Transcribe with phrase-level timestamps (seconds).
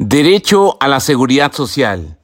[0.00, 2.18] Derecho a la seguridad social.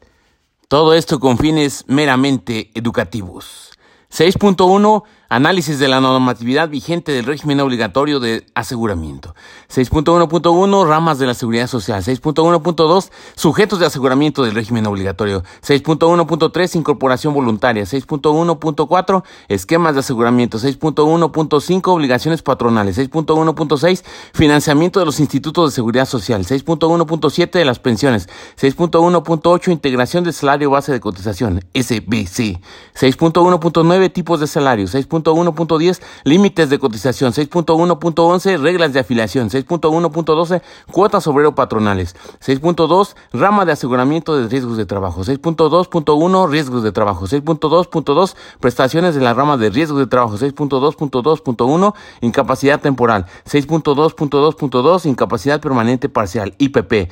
[0.69, 3.73] Todo esto con fines meramente educativos.
[4.13, 9.35] 6.1 Análisis de la normatividad vigente del régimen obligatorio de aseguramiento.
[9.73, 12.03] 6.1.1 Ramas de la seguridad social.
[12.03, 15.43] 6.1.2 Sujetos de aseguramiento del régimen obligatorio.
[15.67, 17.85] 6.1.3 Incorporación voluntaria.
[17.85, 20.59] 6.1.4 Esquemas de aseguramiento.
[20.59, 22.99] 6.1.5 Obligaciones patronales.
[22.99, 26.45] 6.1.6 Financiamiento de los institutos de seguridad social.
[26.45, 28.29] 6.1.7 de las pensiones.
[28.61, 31.65] 6.1.8 Integración del salario base de cotización.
[31.73, 32.61] SBC.
[32.95, 34.87] 6.1.9 Tipos de salario.
[34.87, 35.09] 6.
[35.25, 43.73] 6.1.10 límites de cotización, 6.1.11 reglas de afiliación, 6.1.12 cuotas obrero patronales, 6.2 rama de
[43.73, 49.71] aseguramiento de riesgos de trabajo, 6.2.1 riesgos de trabajo, 6.2.2 prestaciones de la rama de
[49.71, 57.11] riesgos de trabajo, 6.2.2.1 incapacidad temporal, 6.2.2.2 incapacidad permanente parcial, IPP,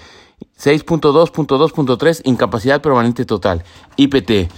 [0.59, 3.65] 6.2.2.3 incapacidad permanente total,
[3.97, 4.51] IPT.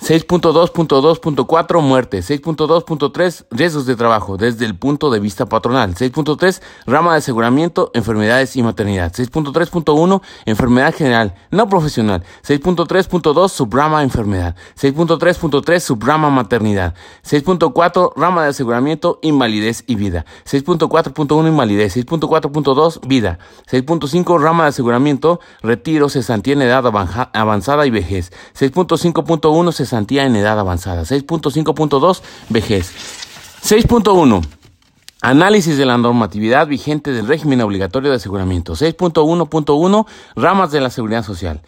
[0.00, 7.18] 6.2.2.4 muerte, 6.2.3 riesgos de trabajo desde el punto de vista patronal, 6.3 rama de
[7.18, 16.94] aseguramiento, enfermedades y maternidad, 6.3.1 enfermedad general no profesional, 6.3.2 subrama enfermedad, 6.3.3 subrama maternidad,
[17.24, 25.40] 6.4 rama de aseguramiento, invalidez y vida, 6.4.1 invalidez, 6.4.2 vida, 6.5 rama de aseguramiento,
[25.60, 26.84] retiro, cesantía en edad
[27.32, 31.02] avanzada y vejez, 6.5.1 cesantía en edad avanzada.
[31.02, 32.92] 6.5.2, vejez.
[33.62, 34.44] 6.1.
[35.20, 38.74] Análisis de la normatividad vigente del régimen obligatorio de aseguramiento.
[38.74, 41.62] 6.1.1 Ramas de la seguridad social.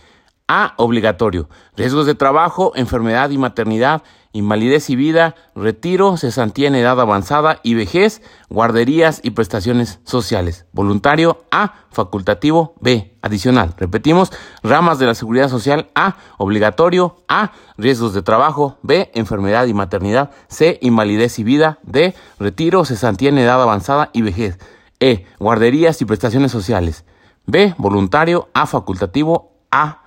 [0.46, 0.74] A.
[0.76, 1.48] Obligatorio.
[1.76, 7.74] Riesgos de trabajo, enfermedad y maternidad, invalidez y vida, retiro, cesantía en edad avanzada y
[7.74, 10.66] vejez, guarderías y prestaciones sociales.
[10.72, 13.74] Voluntario A, facultativo B, adicional.
[13.76, 19.74] Repetimos, ramas de la seguridad social A, obligatorio A, riesgos de trabajo B, enfermedad y
[19.74, 24.58] maternidad C, invalidez y vida D, retiro, cesantía en edad avanzada y vejez.
[25.00, 27.04] E, guarderías y prestaciones sociales.
[27.46, 30.02] B, voluntario A, facultativo A,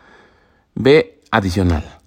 [0.75, 2.02] B, adicional.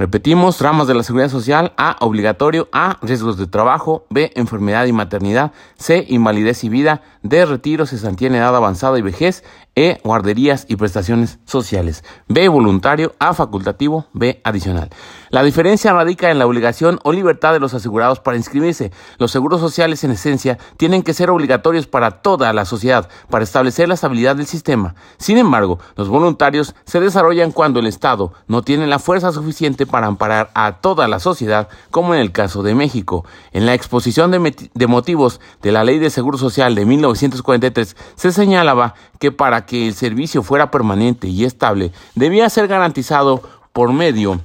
[0.00, 4.94] Repetimos, ramas de la seguridad social, A, obligatorio, A, riesgos de trabajo, B, enfermedad y
[4.94, 9.44] maternidad, C, invalidez y vida, D, retiro, cesantía en edad avanzada y vejez,
[9.80, 14.90] E, guarderías y prestaciones sociales, B, voluntario, A, facultativo, B, adicional.
[15.30, 18.92] La diferencia radica en la obligación o libertad de los asegurados para inscribirse.
[19.16, 23.88] Los seguros sociales, en esencia, tienen que ser obligatorios para toda la sociedad, para establecer
[23.88, 24.96] la estabilidad del sistema.
[25.16, 30.08] Sin embargo, los voluntarios se desarrollan cuando el Estado no tiene la fuerza suficiente para
[30.08, 33.24] amparar a toda la sociedad, como en el caso de México.
[33.52, 38.94] En la exposición de, motivos de la Ley de Seguro Social de 1943 se señalaba
[39.20, 43.40] que para que el servicio fuera permanente y estable debía ser garantizado
[43.72, 44.40] por medio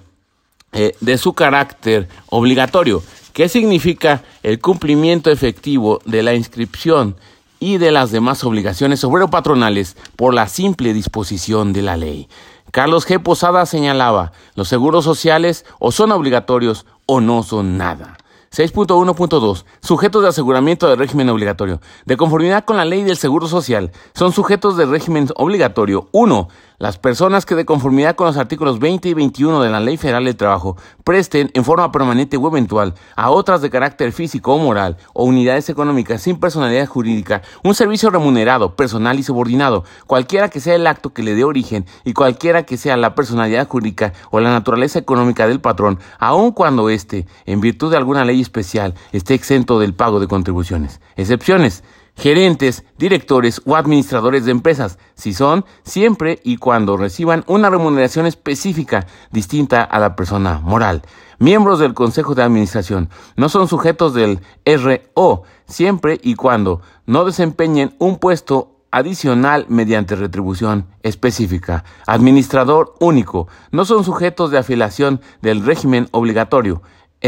[0.71, 3.01] eh, de su carácter obligatorio.
[3.33, 7.15] ¿Qué significa el cumplimiento efectivo de la inscripción
[7.59, 12.29] y de las demás obligaciones obrero patronales por la simple disposición de la ley?
[12.69, 13.19] Carlos G.
[13.19, 18.15] Posada señalaba, los seguros sociales o son obligatorios o no son nada.
[18.55, 19.65] 6.1.2.
[19.81, 21.81] Sujetos de aseguramiento del régimen obligatorio.
[22.05, 26.47] De conformidad con la ley del Seguro Social, son sujetos del régimen obligatorio 1.
[26.77, 30.25] Las personas que de conformidad con los artículos 20 y 21 de la Ley Federal
[30.25, 34.97] del Trabajo presten en forma permanente o eventual a otras de carácter físico o moral
[35.13, 40.75] o unidades económicas sin personalidad jurídica un servicio remunerado, personal y subordinado, cualquiera que sea
[40.75, 44.49] el acto que le dé origen y cualquiera que sea la personalidad jurídica o la
[44.49, 49.79] naturaleza económica del patrón, aun cuando éste, en virtud de alguna ley especial, esté exento
[49.79, 51.01] del pago de contribuciones.
[51.17, 51.83] Excepciones
[52.15, 59.05] gerentes, directores o administradores de empresas, si son siempre y cuando reciban una remuneración específica
[59.31, 61.01] distinta a la persona moral.
[61.39, 67.95] Miembros del Consejo de Administración no son sujetos del RO siempre y cuando no desempeñen
[67.99, 71.83] un puesto adicional mediante retribución específica.
[72.07, 73.49] Administrador único.
[73.71, 76.81] No son sujetos de afiliación del régimen obligatorio.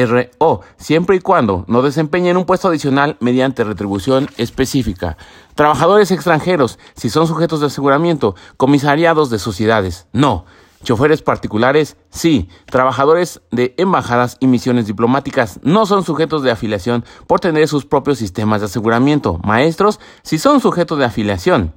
[0.05, 5.17] RO, siempre y cuando no desempeñen un puesto adicional mediante retribución específica.
[5.55, 10.45] Trabajadores extranjeros, si son sujetos de aseguramiento, comisariados de sociedades, no.
[10.83, 12.49] Choferes particulares, sí.
[12.67, 18.19] Trabajadores de embajadas y misiones diplomáticas no son sujetos de afiliación por tener sus propios
[18.19, 19.39] sistemas de aseguramiento.
[19.43, 21.73] Maestros, si son sujetos de afiliación.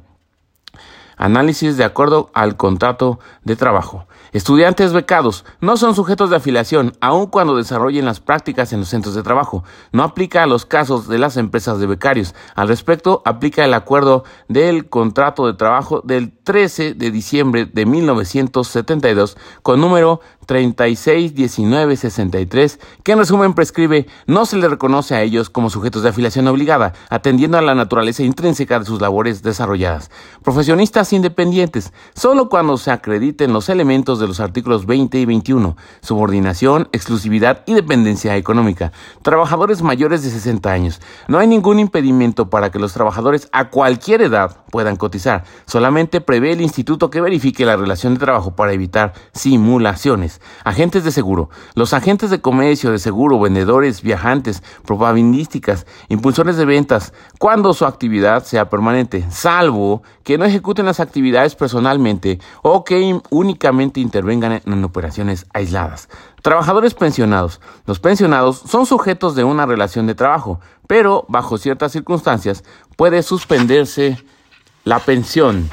[1.16, 4.06] Análisis de acuerdo al contrato de trabajo.
[4.32, 9.16] Estudiantes becados no son sujetos de afiliación, aun cuando desarrollen las prácticas en los centros
[9.16, 9.64] de trabajo.
[9.90, 12.34] No aplica a los casos de las empresas de becarios.
[12.54, 19.36] Al respecto, aplica el acuerdo del contrato de trabajo del 13 de diciembre de 1972
[19.62, 20.20] con número
[20.50, 26.48] 361963, que en resumen prescribe no se le reconoce a ellos como sujetos de afiliación
[26.48, 30.10] obligada, atendiendo a la naturaleza intrínseca de sus labores desarrolladas.
[30.42, 36.88] Profesionistas independientes, solo cuando se acrediten los elementos de los artículos 20 y 21, subordinación,
[36.90, 38.90] exclusividad y dependencia económica.
[39.22, 41.00] Trabajadores mayores de 60 años.
[41.28, 45.44] No hay ningún impedimento para que los trabajadores a cualquier edad puedan cotizar.
[45.66, 50.39] Solamente prevé el instituto que verifique la relación de trabajo para evitar simulaciones.
[50.64, 51.50] Agentes de seguro.
[51.74, 58.44] Los agentes de comercio, de seguro, vendedores, viajantes, probabilísticas, impulsores de ventas, cuando su actividad
[58.44, 65.46] sea permanente, salvo que no ejecuten las actividades personalmente o que únicamente intervengan en operaciones
[65.52, 66.08] aisladas.
[66.42, 67.60] Trabajadores pensionados.
[67.86, 72.64] Los pensionados son sujetos de una relación de trabajo, pero bajo ciertas circunstancias
[72.96, 74.22] puede suspenderse
[74.84, 75.68] la pensión,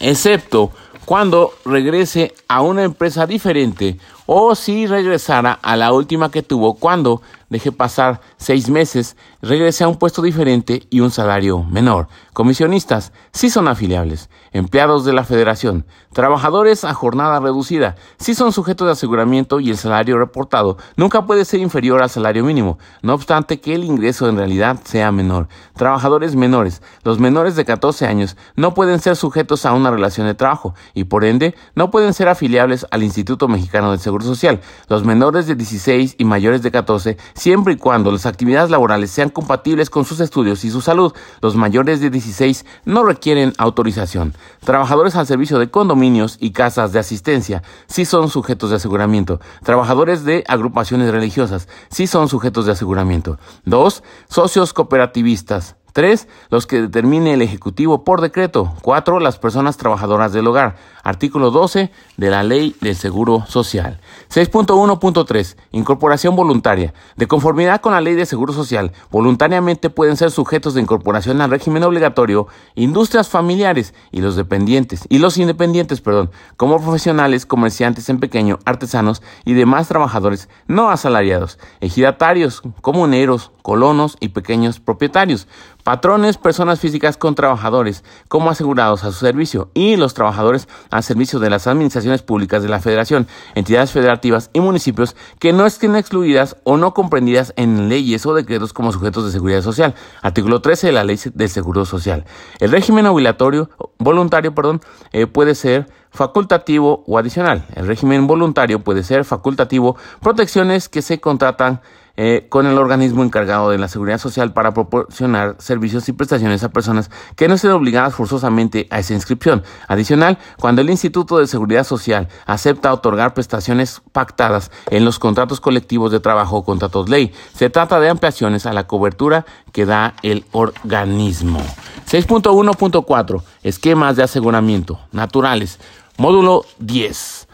[0.00, 0.70] excepto
[1.04, 7.20] cuando regrese a una empresa diferente o si regresara a la última que tuvo cuando
[7.50, 12.08] deje pasar seis meses, regrese a un puesto diferente y un salario menor.
[12.32, 18.86] Comisionistas sí son afiliables, empleados de la federación, trabajadores a jornada reducida, sí son sujetos
[18.86, 23.60] de aseguramiento y el salario reportado nunca puede ser inferior al salario mínimo, no obstante
[23.60, 25.48] que el ingreso en realidad sea menor.
[25.74, 30.34] Trabajadores menores, los menores de 14 años no pueden ser sujetos a una relación de
[30.34, 34.60] trabajo y por ende no pueden ser afiliables al Instituto Mexicano del Seguro Social.
[34.88, 39.30] Los menores de 16 y mayores de 14 siempre y cuando las actividades laborales sean
[39.34, 41.12] compatibles con sus estudios y su salud.
[41.42, 44.32] Los mayores de 16 no requieren autorización.
[44.64, 49.40] Trabajadores al servicio de condominios y casas de asistencia sí son sujetos de aseguramiento.
[49.62, 53.38] Trabajadores de agrupaciones religiosas sí son sujetos de aseguramiento.
[53.66, 54.02] 2.
[54.30, 55.76] Socios cooperativistas.
[55.94, 56.26] 3.
[56.50, 58.74] Los que determine el Ejecutivo por decreto.
[58.82, 59.20] 4.
[59.20, 60.76] Las personas trabajadoras del hogar.
[61.04, 64.00] Artículo 12 de la Ley del Seguro Social.
[64.32, 65.56] 6.1.3.
[65.70, 66.94] Incorporación voluntaria.
[67.16, 71.50] De conformidad con la Ley de Seguro Social, voluntariamente pueden ser sujetos de incorporación al
[71.50, 78.18] régimen obligatorio industrias familiares y los dependientes y los independientes, perdón, como profesionales, comerciantes en
[78.18, 85.48] pequeño, artesanos y demás trabajadores no asalariados, ejidatarios, comuneros, colonos y pequeños propietarios,
[85.84, 91.40] patrones, personas físicas con trabajadores como asegurados a su servicio y los trabajadores al servicio
[91.40, 93.26] de las administraciones públicas de la Federación,
[93.56, 98.72] entidades federativas y municipios que no estén excluidas o no comprendidas en leyes o decretos
[98.72, 99.96] como sujetos de seguridad social.
[100.22, 102.24] Artículo 13 de la Ley del Seguro Social.
[102.60, 104.82] El régimen obligatorio, voluntario, perdón,
[105.12, 107.66] eh, puede ser facultativo o adicional.
[107.74, 111.80] El régimen voluntario puede ser facultativo, protecciones que se contratan
[112.16, 116.68] eh, con el organismo encargado de la seguridad social para proporcionar servicios y prestaciones a
[116.68, 119.64] personas que no estén obligadas forzosamente a esa inscripción.
[119.88, 126.12] Adicional, cuando el Instituto de Seguridad Social acepta otorgar prestaciones pactadas en los contratos colectivos
[126.12, 130.44] de trabajo o contratos ley, se trata de ampliaciones a la cobertura que da el
[130.52, 131.60] organismo.
[132.08, 135.80] 6.1.4 Esquemas de aseguramiento naturales.
[136.16, 137.48] Módulo 10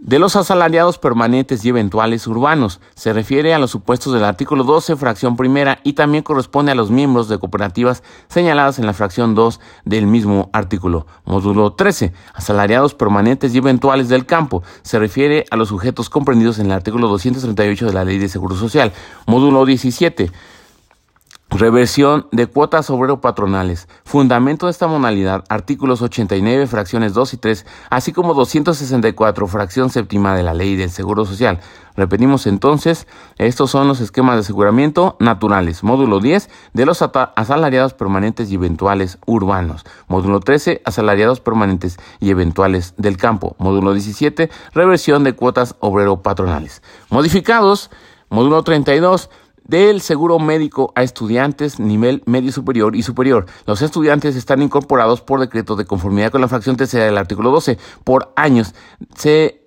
[0.00, 2.80] de los asalariados permanentes y eventuales urbanos.
[2.94, 6.90] Se refiere a los supuestos del artículo 12, fracción primera, y también corresponde a los
[6.90, 11.06] miembros de cooperativas señaladas en la fracción 2 del mismo artículo.
[11.24, 12.12] Módulo 13.
[12.34, 14.62] Asalariados permanentes y eventuales del campo.
[14.82, 18.56] Se refiere a los sujetos comprendidos en el artículo 238 de la Ley de Seguro
[18.56, 18.92] Social.
[19.26, 20.30] Módulo 17.
[21.50, 23.88] Reversión de cuotas obrero-patronales.
[24.04, 30.36] Fundamento de esta modalidad, artículos 89, fracciones 2 y 3, así como 264, fracción séptima
[30.36, 31.58] de la Ley del Seguro Social.
[31.96, 35.82] Repetimos entonces, estos son los esquemas de aseguramiento naturales.
[35.82, 39.84] Módulo 10, de los asalariados permanentes y eventuales urbanos.
[40.06, 43.56] Módulo 13, asalariados permanentes y eventuales del campo.
[43.58, 46.80] Módulo 17, reversión de cuotas obrero-patronales.
[47.10, 47.90] Modificados.
[48.32, 49.28] Módulo 32,
[49.64, 53.46] del seguro médico a estudiantes nivel medio superior y superior.
[53.66, 57.78] Los estudiantes están incorporados por decreto de conformidad con la fracción tercera del artículo 12
[58.04, 58.74] por años.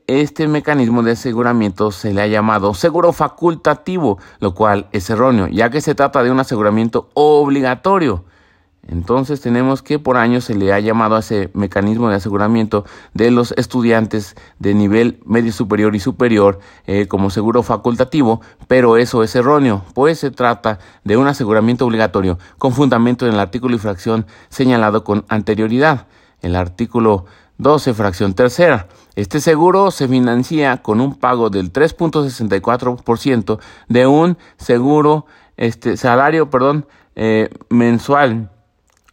[0.06, 5.70] Este mecanismo de aseguramiento se le ha llamado seguro facultativo, lo cual es erróneo, ya
[5.70, 8.26] que se trata de un aseguramiento obligatorio.
[8.88, 13.32] Entonces tenemos que por años se le ha llamado a ese mecanismo de aseguramiento de
[13.32, 19.36] los estudiantes de nivel medio superior y superior eh, como seguro facultativo, pero eso es
[19.36, 24.26] erróneo, pues se trata de un aseguramiento obligatorio con fundamento en el artículo y fracción
[24.50, 26.08] señalado con anterioridad.
[26.42, 27.26] El artículo
[27.60, 28.90] 12, fracción tercera.
[29.16, 35.26] Este seguro se financia con un pago del 3.64% de un seguro,
[35.56, 36.86] este salario, perdón,
[37.16, 38.50] eh, mensual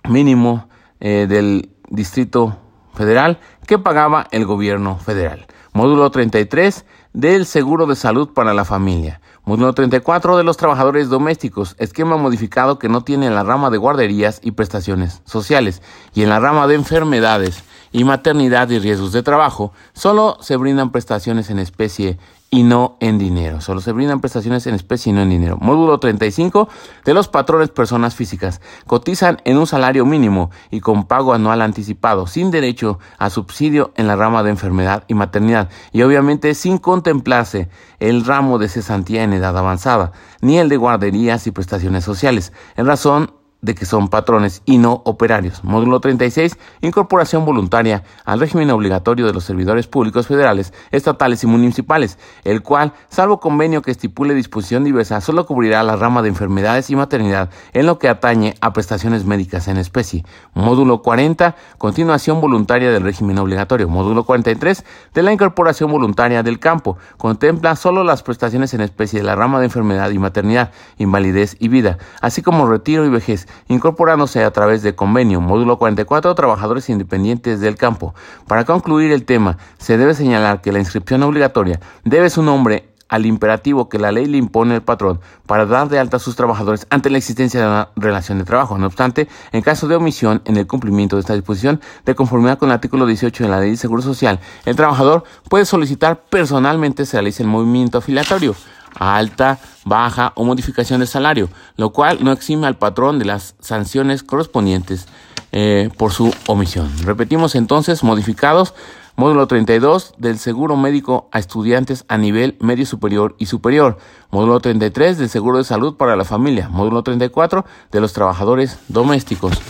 [0.08, 0.68] mínimo
[1.00, 2.56] eh, del Distrito
[2.94, 5.46] federal que pagaba el gobierno federal.
[5.72, 9.20] Módulo 33 del seguro de salud para la familia.
[9.44, 13.78] Módulo 34 de los trabajadores domésticos, esquema modificado que no tiene en la rama de
[13.78, 15.82] guarderías y prestaciones sociales
[16.14, 20.92] y en la rama de enfermedades y maternidad y riesgos de trabajo, solo se brindan
[20.92, 22.18] prestaciones en especie
[22.50, 23.60] y no en dinero.
[23.60, 25.56] Solo se brindan prestaciones en especie y no en dinero.
[25.60, 26.68] Módulo 35
[27.04, 28.60] de los patrones personas físicas.
[28.86, 34.08] Cotizan en un salario mínimo y con pago anual anticipado, sin derecho a subsidio en
[34.08, 35.68] la rama de enfermedad y maternidad.
[35.92, 37.68] Y obviamente sin contemplarse
[38.00, 42.86] el ramo de cesantía en edad avanzada, ni el de guarderías y prestaciones sociales, en
[42.86, 45.62] razón de que son patrones y no operarios.
[45.64, 46.58] Módulo 36.
[46.80, 52.92] Incorporación voluntaria al régimen obligatorio de los servidores públicos federales, estatales y municipales, el cual,
[53.08, 57.86] salvo convenio que estipule disposición diversa, solo cubrirá la rama de enfermedades y maternidad en
[57.86, 60.24] lo que atañe a prestaciones médicas en especie.
[60.54, 61.54] Módulo 40.
[61.78, 63.88] Continuación voluntaria del régimen obligatorio.
[63.88, 64.84] Módulo 43.
[65.14, 66.96] De la incorporación voluntaria del campo.
[67.18, 71.68] Contempla solo las prestaciones en especie de la rama de enfermedad y maternidad, invalidez y
[71.68, 77.60] vida, así como retiro y vejez incorporándose a través de convenio módulo 44 trabajadores independientes
[77.60, 78.14] del campo.
[78.46, 83.26] Para concluir el tema, se debe señalar que la inscripción obligatoria debe su nombre al
[83.26, 86.86] imperativo que la ley le impone al patrón para dar de alta a sus trabajadores
[86.90, 88.78] ante la existencia de una relación de trabajo.
[88.78, 92.68] No obstante, en caso de omisión en el cumplimiento de esta disposición, de conformidad con
[92.68, 97.16] el artículo 18 de la Ley de Seguro Social, el trabajador puede solicitar personalmente se
[97.16, 98.54] realice el movimiento afiliatorio
[98.94, 104.22] alta, baja o modificación de salario, lo cual no exime al patrón de las sanciones
[104.22, 105.06] correspondientes
[105.52, 106.90] eh, por su omisión.
[107.04, 108.74] Repetimos entonces, modificados,
[109.16, 113.98] módulo 32 del seguro médico a estudiantes a nivel medio superior y superior,
[114.30, 119.60] módulo 33 del seguro de salud para la familia, módulo 34 de los trabajadores domésticos.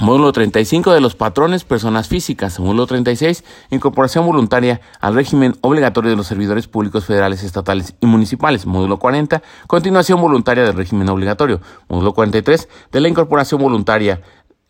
[0.00, 2.58] Módulo 35 de los patrones personas físicas.
[2.58, 8.66] Módulo 36, incorporación voluntaria al régimen obligatorio de los servidores públicos federales, estatales y municipales.
[8.66, 11.60] Módulo 40, continuación voluntaria del régimen obligatorio.
[11.88, 14.20] Módulo 43, de la incorporación voluntaria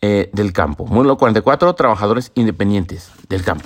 [0.01, 0.85] eh, del campo.
[0.85, 3.65] Módulo 44, trabajadores independientes del campo.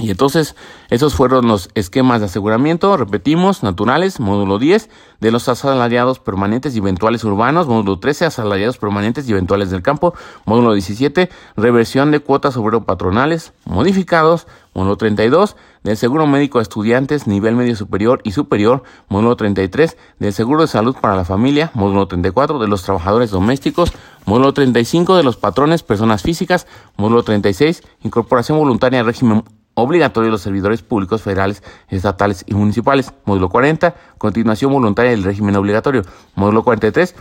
[0.00, 0.54] Y entonces,
[0.90, 4.88] esos fueron los esquemas de aseguramiento, repetimos, naturales, módulo 10,
[5.20, 10.14] de los asalariados permanentes y eventuales urbanos, módulo 13, asalariados permanentes y eventuales del campo,
[10.44, 17.26] módulo 17, reversión de cuotas obrero patronales modificados, módulo 32, del seguro médico a estudiantes,
[17.26, 22.06] nivel medio superior y superior, módulo 33, del seguro de salud para la familia, módulo
[22.06, 23.92] 34, de los trabajadores domésticos,
[24.26, 29.42] módulo 35, de los patrones, personas físicas, módulo 36, incorporación voluntaria al régimen
[29.82, 33.12] obligatorio de los servidores públicos federales, estatales y municipales.
[33.24, 36.02] Módulo 40, continuación voluntaria del régimen obligatorio.
[36.34, 37.14] Módulo 43,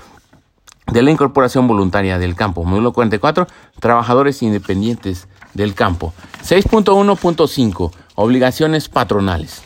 [0.91, 2.63] de la incorporación voluntaria del campo.
[2.63, 3.47] Módulo 44,
[3.79, 6.13] trabajadores independientes del campo.
[6.43, 9.63] 6.1.5, obligaciones patronales.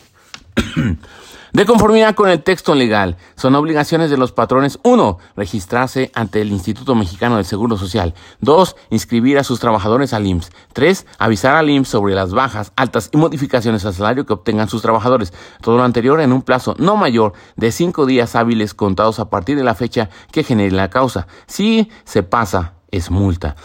[1.53, 5.17] De conformidad con el texto legal, son obligaciones de los patrones 1.
[5.35, 8.13] Registrarse ante el Instituto Mexicano del Seguro Social.
[8.39, 8.77] 2.
[8.89, 10.49] Inscribir a sus trabajadores al IMSS.
[10.71, 11.05] 3.
[11.19, 15.33] Avisar al IMSS sobre las bajas, altas y modificaciones al salario que obtengan sus trabajadores.
[15.61, 19.57] Todo lo anterior en un plazo no mayor de 5 días hábiles contados a partir
[19.57, 21.27] de la fecha que genere la causa.
[21.47, 23.57] Si se pasa, es multa.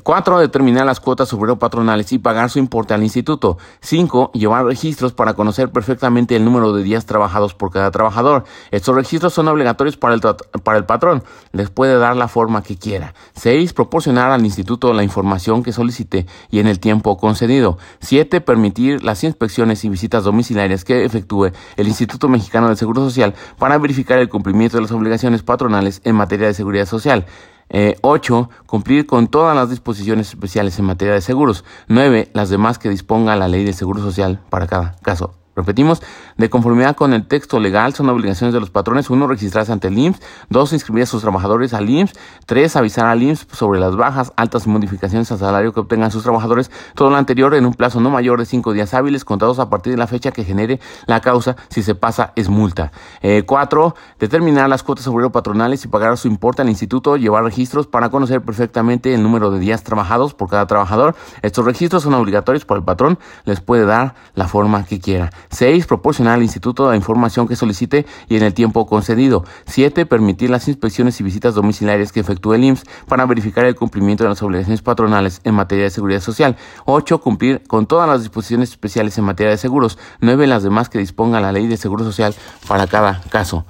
[0.00, 0.38] 4.
[0.38, 3.58] Determinar las cuotas obrero patronales y pagar su importe al instituto.
[3.80, 4.32] 5.
[4.32, 8.44] Llevar registros para conocer perfectamente el número de días trabajados por cada trabajador.
[8.70, 11.22] Estos registros son obligatorios para el, para el patrón.
[11.52, 13.14] Les puede dar la forma que quiera.
[13.34, 13.72] 6.
[13.74, 17.76] Proporcionar al instituto la información que solicite y en el tiempo concedido.
[18.00, 18.40] 7.
[18.40, 23.78] Permitir las inspecciones y visitas domiciliarias que efectúe el Instituto Mexicano del Seguro Social para
[23.78, 27.26] verificar el cumplimiento de las obligaciones patronales en materia de seguridad social.
[27.72, 28.50] Eh, 8.
[28.66, 31.64] Cumplir con todas las disposiciones especiales en materia de seguros.
[31.88, 32.30] 9.
[32.34, 35.41] Las demás que disponga la ley de seguro social para cada caso.
[35.54, 36.02] Repetimos,
[36.38, 39.98] de conformidad con el texto legal son obligaciones de los patrones, uno, registrarse ante el
[39.98, 42.14] IMSS, dos, inscribir a sus trabajadores al IMSS,
[42.46, 46.70] tres, avisar al IMSS sobre las bajas, altas modificaciones al salario que obtengan sus trabajadores,
[46.94, 49.92] todo lo anterior en un plazo no mayor de cinco días hábiles contados a partir
[49.92, 52.90] de la fecha que genere la causa, si se pasa es multa.
[53.20, 57.86] Eh, cuatro, determinar las cuotas obrero patronales y pagar su importe al instituto, llevar registros
[57.86, 61.14] para conocer perfectamente el número de días trabajados por cada trabajador.
[61.42, 65.30] Estos registros son obligatorios para el patrón, les puede dar la forma que quiera.
[65.52, 65.86] 6.
[65.86, 69.44] Proporcionar al instituto la información que solicite y en el tiempo concedido.
[69.66, 70.06] 7.
[70.06, 74.30] Permitir las inspecciones y visitas domiciliarias que efectúe el IMSS para verificar el cumplimiento de
[74.30, 76.56] las obligaciones patronales en materia de seguridad social.
[76.86, 77.20] 8.
[77.20, 79.98] Cumplir con todas las disposiciones especiales en materia de seguros.
[80.20, 80.46] 9.
[80.46, 82.34] Las demás que disponga la ley de seguro social
[82.66, 83.64] para cada caso.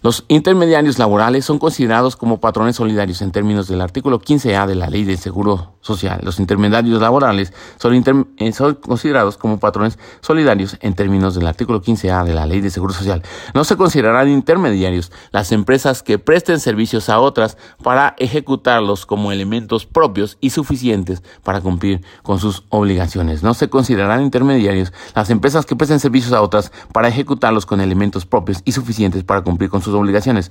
[0.00, 4.88] Los intermediarios laborales son considerados como patrones solidarios en términos del artículo 15A de la
[4.88, 6.20] Ley de Seguro social.
[6.22, 7.94] Los intermediarios laborales son,
[8.36, 12.70] eh, son, considerados como patrones solidarios en términos del artículo 15A de la Ley de
[12.70, 13.22] Seguro Social.
[13.54, 19.86] No se considerarán intermediarios las empresas que presten servicios a otras para ejecutarlos como elementos
[19.86, 23.42] propios y suficientes para cumplir con sus obligaciones.
[23.42, 28.26] No se considerarán intermediarios las empresas que presten servicios a otras para ejecutarlos con elementos
[28.26, 30.50] propios y suficientes para cumplir con sus obligaciones.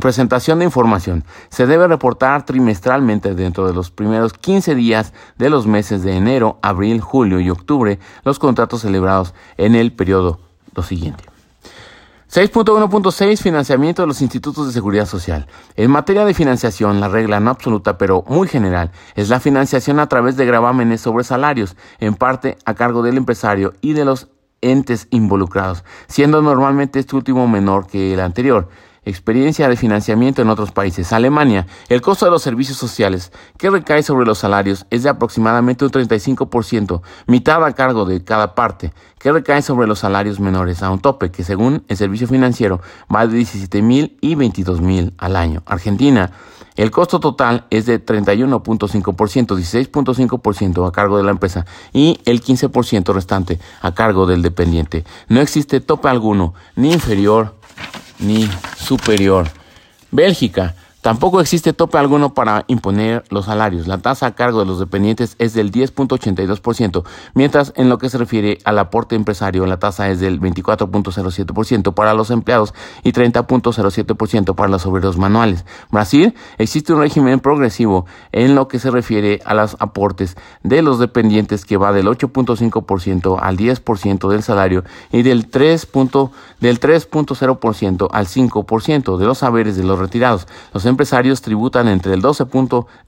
[0.00, 1.24] presentación de información.
[1.50, 6.58] Se debe reportar trimestralmente dentro de los primeros 15 días de los meses de enero,
[6.62, 10.40] abril, julio y octubre los contratos celebrados en el periodo
[10.74, 11.24] lo siguiente.
[12.32, 15.46] 6.1.6 Financiamiento de los institutos de seguridad social.
[15.76, 20.08] En materia de financiación, la regla no absoluta pero muy general es la financiación a
[20.08, 24.28] través de gravámenes sobre salarios, en parte a cargo del empresario y de los
[24.60, 28.68] entes involucrados, siendo normalmente este último menor que el anterior
[29.06, 31.12] experiencia de financiamiento en otros países.
[31.12, 35.84] Alemania, el costo de los servicios sociales que recae sobre los salarios es de aproximadamente
[35.84, 40.90] un 35%, mitad a cargo de cada parte, que recae sobre los salarios menores, a
[40.90, 42.80] un tope que según el servicio financiero
[43.14, 45.62] va de 17 mil y 22 mil al año.
[45.66, 46.32] Argentina,
[46.76, 53.14] el costo total es de 31.5%, 16.5% a cargo de la empresa y el 15%
[53.14, 55.04] restante a cargo del dependiente.
[55.28, 57.55] No existe tope alguno, ni inferior
[58.18, 59.48] ni superior.
[60.10, 60.74] Bélgica
[61.06, 63.86] Tampoco existe tope alguno para imponer los salarios.
[63.86, 68.18] La tasa a cargo de los dependientes es del 10.82%, mientras en lo que se
[68.18, 74.68] refiere al aporte empresario la tasa es del 24.07% para los empleados y 30.07% para
[74.68, 75.64] los obreros manuales.
[75.92, 80.98] Brasil existe un régimen progresivo en lo que se refiere a los aportes de los
[80.98, 84.82] dependientes que va del 8.5% al 10% del salario
[85.12, 86.30] y del 3.0%
[86.60, 90.46] del 3.0% al 5% de los saberes de los retirados.
[90.72, 92.46] Los empresarios tributan entre el 12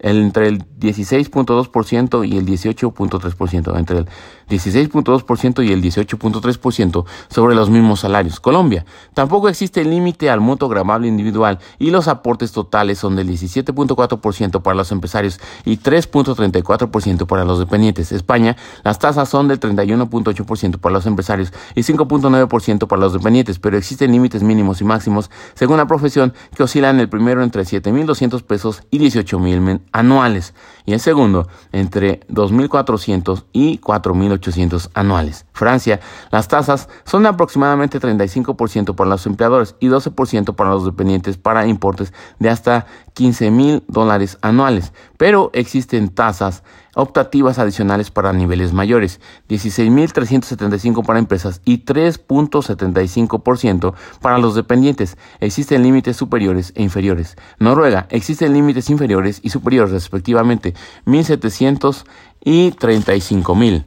[0.00, 4.06] entre el 16.2% y el 18.3%, entre el
[4.48, 8.40] 16.2% y el 18.3% sobre los mismos salarios.
[8.40, 8.84] Colombia,
[9.14, 14.74] tampoco existe límite al monto gramable individual y los aportes totales son del 17.4% para
[14.74, 18.12] los empresarios y 3.34% para los dependientes.
[18.12, 23.76] España, las tasas son del 31.8% para los empresarios y 5.9% para los dependientes, pero
[23.76, 28.82] existen límites mínimos y máximos según la profesión que oscilan el primero entre 7.200 pesos
[28.90, 35.46] y 18.000 anuales y el segundo entre 2.400 y 4.800 anuales.
[35.52, 41.36] Francia, las tasas son de aproximadamente 35% para los empleadores y 12% para los dependientes
[41.36, 42.86] para importes de hasta
[43.18, 46.62] 15.000 dólares anuales, pero existen tasas
[46.94, 55.18] optativas adicionales para niveles mayores, 16.375 para empresas y 3.75% para los dependientes.
[55.40, 57.36] Existen límites superiores e inferiores.
[57.58, 60.74] Noruega, existen límites inferiores y superiores respectivamente,
[61.06, 62.04] 1.700
[62.44, 63.84] y 35.000.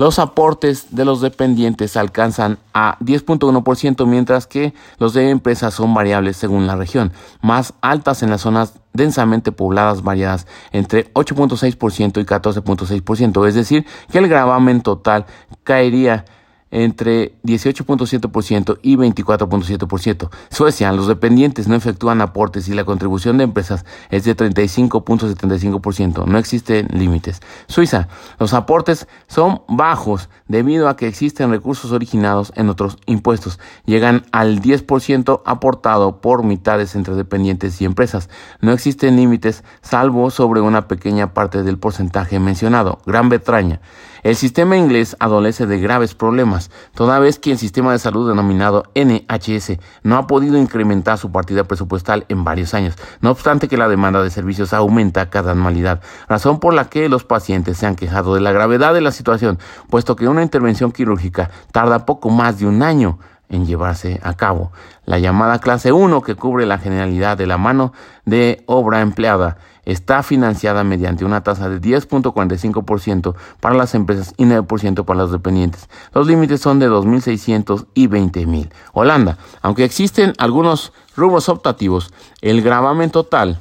[0.00, 6.38] Los aportes de los dependientes alcanzan a 10.1%, mientras que los de empresas son variables
[6.38, 13.46] según la región, más altas en las zonas densamente pobladas variadas entre 8.6% y 14.6%,
[13.46, 15.26] es decir, que el gravamen total
[15.64, 16.24] caería
[16.70, 20.30] entre 18.7% y 24.7%.
[20.50, 26.26] Suecia, los dependientes no efectúan aportes y la contribución de empresas es de 35.75%.
[26.26, 27.40] No existen límites.
[27.66, 33.58] Suiza, los aportes son bajos debido a que existen recursos originados en otros impuestos.
[33.84, 38.28] Llegan al 10% aportado por mitades entre dependientes y empresas.
[38.60, 43.00] No existen límites salvo sobre una pequeña parte del porcentaje mencionado.
[43.06, 43.80] Gran Bretaña.
[44.22, 48.84] El sistema inglés adolece de graves problemas, toda vez que el sistema de salud denominado
[48.94, 53.88] NHS no ha podido incrementar su partida presupuestal en varios años, no obstante que la
[53.88, 58.34] demanda de servicios aumenta cada anualidad, razón por la que los pacientes se han quejado
[58.34, 62.66] de la gravedad de la situación, puesto que una intervención quirúrgica tarda poco más de
[62.66, 64.72] un año en llevarse a cabo.
[65.04, 67.92] La llamada clase 1, que cubre la generalidad de la mano
[68.24, 75.04] de obra empleada, está financiada mediante una tasa de 10.45% para las empresas y 9%
[75.04, 75.88] para los dependientes.
[76.14, 78.70] Los límites son de 2.600 y 20.000.
[78.92, 83.58] Holanda, aunque existen algunos rubros optativos, el gravamen total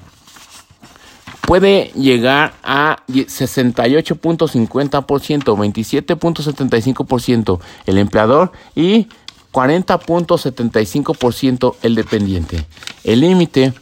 [1.49, 9.07] puede llegar a 68.50%, 27.75% el empleador y
[9.51, 12.67] 40.75% el dependiente.
[13.03, 13.73] El límite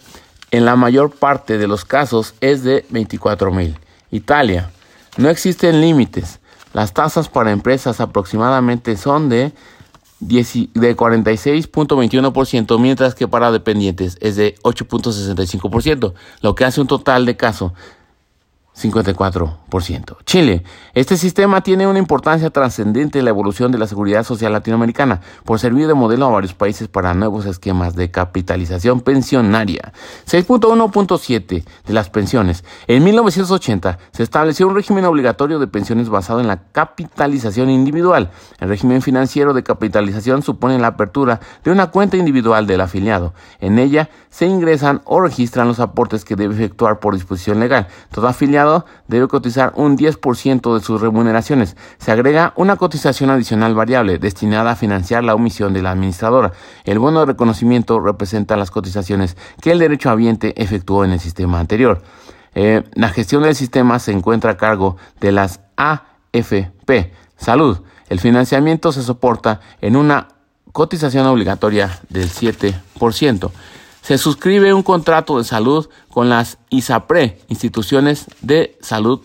[0.51, 3.77] en la mayor parte de los casos es de 24 mil.
[4.11, 4.71] Italia.
[5.17, 6.39] No existen límites.
[6.73, 9.51] Las tasas para empresas aproximadamente son de,
[10.19, 17.35] de 46.21%, mientras que para dependientes es de 8.65%, lo que hace un total de
[17.35, 17.73] caso
[18.77, 20.17] 54%.
[20.25, 20.63] Chile.
[20.93, 25.59] Este sistema tiene una importancia trascendente en la evolución de la seguridad social latinoamericana por
[25.59, 29.93] servir de modelo a varios países para nuevos esquemas de capitalización pensionaria.
[30.27, 32.63] 6.1.7 de las pensiones.
[32.87, 38.29] En 1980 se estableció un régimen obligatorio de pensiones basado en la capitalización individual.
[38.59, 43.33] El régimen financiero de capitalización supone la apertura de una cuenta individual del afiliado.
[43.59, 47.87] En ella se ingresan o registran los aportes que debe efectuar por disposición legal.
[48.11, 48.66] Todo afiliado
[49.07, 51.75] debe cotizar un 10% de sus remuneraciones.
[51.97, 56.53] Se agrega una cotización adicional variable destinada a financiar la omisión de la administradora.
[56.83, 61.59] El bono de reconocimiento representa las cotizaciones que el derecho habiente efectuó en el sistema
[61.59, 62.01] anterior.
[62.55, 67.13] Eh, la gestión del sistema se encuentra a cargo de las AFP.
[67.35, 67.81] Salud.
[68.09, 70.29] El financiamiento se soporta en una
[70.71, 73.51] cotización obligatoria del 7%
[74.07, 79.19] se suscribe un contrato de salud con las ISAPRE, instituciones de salud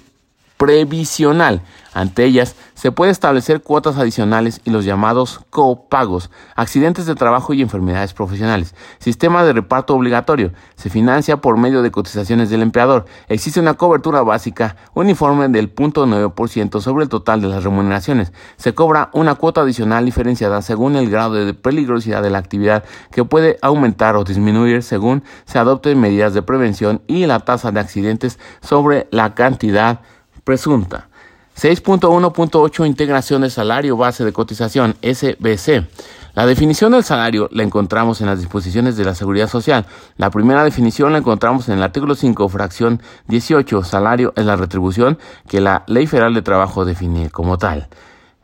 [0.56, 1.62] previsional.
[1.94, 7.62] Ante ellas se puede establecer cuotas adicionales y los llamados copagos, accidentes de trabajo y
[7.62, 8.74] enfermedades profesionales.
[8.98, 10.50] Sistema de reparto obligatorio.
[10.74, 13.04] Se financia por medio de cotizaciones del empleador.
[13.28, 18.32] Existe una cobertura básica uniforme del 0.9% sobre el total de las remuneraciones.
[18.56, 23.24] Se cobra una cuota adicional diferenciada según el grado de peligrosidad de la actividad que
[23.24, 28.40] puede aumentar o disminuir según se adopten medidas de prevención y la tasa de accidentes
[28.60, 30.00] sobre la cantidad
[30.42, 31.11] presunta.
[31.60, 35.86] 6.1.8 Integración de salario base de cotización, SBC.
[36.34, 39.84] La definición del salario la encontramos en las disposiciones de la Seguridad Social.
[40.16, 43.84] La primera definición la encontramos en el artículo 5, fracción 18.
[43.84, 47.88] Salario es la retribución que la Ley Federal de Trabajo define como tal.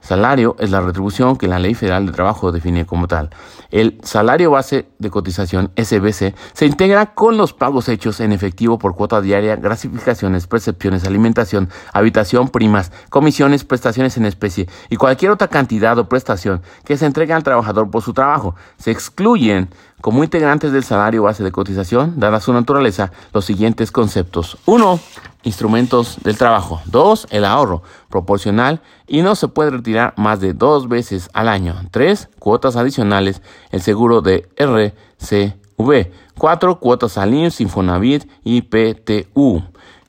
[0.00, 3.30] Salario es la retribución que la Ley Federal de Trabajo define como tal.
[3.70, 8.94] El salario base de cotización, SBC, se integra con los pagos hechos en efectivo por
[8.94, 15.98] cuota diaria, gratificaciones, percepciones, alimentación, habitación, primas, comisiones, prestaciones en especie y cualquier otra cantidad
[15.98, 18.54] o prestación que se entregue al trabajador por su trabajo.
[18.78, 19.68] Se excluyen
[20.00, 24.58] como integrantes del salario base de cotización, dada su naturaleza, los siguientes conceptos.
[24.66, 25.00] 1.
[25.42, 26.80] Instrumentos del trabajo.
[26.86, 27.28] 2.
[27.30, 31.74] El ahorro proporcional y no se puede retirar más de dos veces al año.
[31.90, 32.28] 3.
[32.38, 33.42] Cuotas adicionales.
[33.70, 36.12] El seguro de RCV.
[36.36, 36.78] 4.
[36.78, 39.62] Cuotas al IMSS, Infonavit y PTU.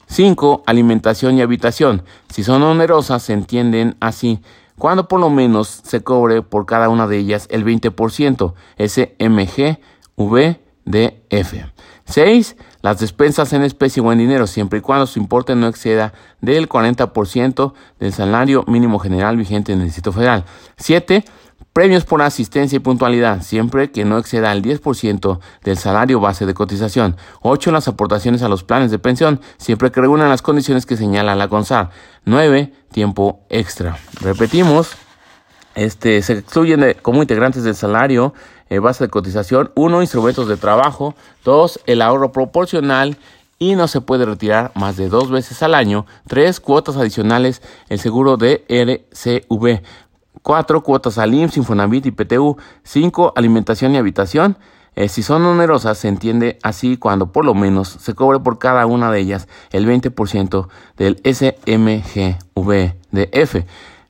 [0.08, 0.64] 5.
[0.66, 2.04] Alimentación y habitación.
[2.30, 4.42] Si son onerosas, se entienden así
[4.80, 9.80] cuando por lo menos se cobre por cada una de ellas el 20%, SMG,
[10.18, 11.54] VDF.
[12.06, 12.56] 6.
[12.82, 16.68] Las despensas en especie o en dinero, siempre y cuando su importe no exceda del
[16.68, 20.46] 40% del salario mínimo general vigente en el Distrito Federal.
[20.78, 21.24] 7.
[21.80, 26.54] Premios por asistencia y puntualidad, siempre que no exceda el 10% del salario base de
[26.54, 27.16] cotización.
[27.40, 27.72] 8.
[27.72, 31.48] Las aportaciones a los planes de pensión, siempre que reúnan las condiciones que señala la
[31.48, 31.92] CONSAR.
[32.26, 32.74] 9.
[32.92, 33.98] Tiempo extra.
[34.20, 34.92] Repetimos,
[35.74, 38.34] este, se excluyen como integrantes del salario
[38.70, 39.72] eh, base de cotización.
[39.76, 40.02] 1.
[40.02, 41.16] Instrumentos de trabajo.
[41.46, 41.80] 2.
[41.86, 43.18] El ahorro proporcional
[43.58, 46.06] y no se puede retirar más de dos veces al año.
[46.28, 46.60] 3.
[46.60, 49.82] Cuotas adicionales, el seguro de RCV.
[50.42, 50.84] 4.
[50.84, 52.58] Cuotas al IMSS, Infonavit y PTU.
[52.84, 53.34] 5.
[53.36, 54.58] Alimentación y habitación.
[54.96, 58.86] Eh, si son numerosas, se entiende así cuando por lo menos se cobre por cada
[58.86, 62.36] una de ellas el 20% del SMGVDF.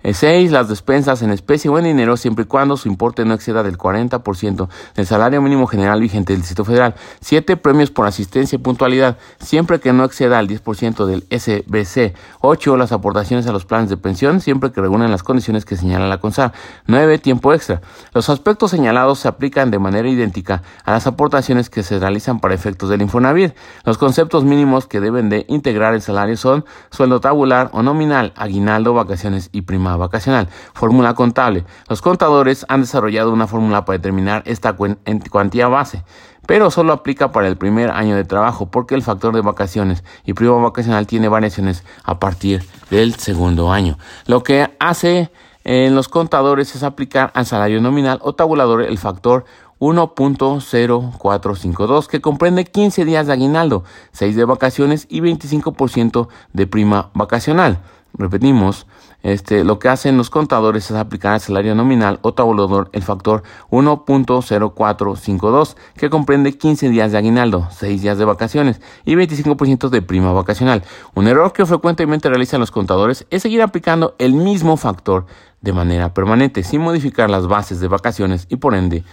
[0.01, 0.23] 6.
[0.23, 3.63] Eh, las despensas en especie o en dinero siempre y cuando su importe no exceda
[3.63, 6.95] del 40% del salario mínimo general vigente del Distrito Federal.
[7.19, 7.57] 7.
[7.57, 12.15] Premios por asistencia y puntualidad siempre que no exceda el 10% del SBC.
[12.39, 12.77] 8.
[12.77, 16.19] Las aportaciones a los planes de pensión siempre que reúnan las condiciones que señala la
[16.19, 16.53] CONSAR.
[16.87, 17.17] 9.
[17.19, 17.81] Tiempo extra.
[18.13, 22.53] Los aspectos señalados se aplican de manera idéntica a las aportaciones que se realizan para
[22.53, 23.53] efectos del Infonavit.
[23.83, 28.93] Los conceptos mínimos que deben de integrar el salario son sueldo tabular o nominal, aguinaldo,
[28.93, 30.49] vacaciones y prima vacacional.
[30.73, 31.65] Fórmula contable.
[31.87, 36.03] Los contadores han desarrollado una fórmula para determinar esta cuantía base,
[36.45, 40.33] pero solo aplica para el primer año de trabajo porque el factor de vacaciones y
[40.33, 43.97] prima vacacional tiene variaciones a partir del segundo año.
[44.25, 45.31] Lo que hace
[45.63, 49.45] en los contadores es aplicar al salario nominal o tabulador el factor
[49.79, 57.79] 1.0452 que comprende 15 días de aguinaldo, 6 de vacaciones y 25% de prima vacacional.
[58.13, 58.87] Repetimos,
[59.21, 63.43] este, lo que hacen los contadores es aplicar al salario nominal o tabulador el factor
[63.69, 70.31] 1.0452, que comprende 15 días de aguinaldo, 6 días de vacaciones y 25% de prima
[70.31, 70.83] vacacional.
[71.15, 75.25] Un error que frecuentemente realizan los contadores es seguir aplicando el mismo factor
[75.61, 79.03] de manera permanente, sin modificar las bases de vacaciones y por ende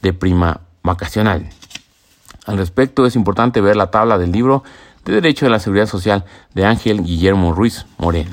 [0.00, 1.48] de prima vacacional.
[2.46, 4.62] Al respecto, es importante ver la tabla del libro
[5.04, 6.24] de Derecho de la Seguridad Social
[6.54, 8.30] de Ángel Guillermo Ruiz Moreno.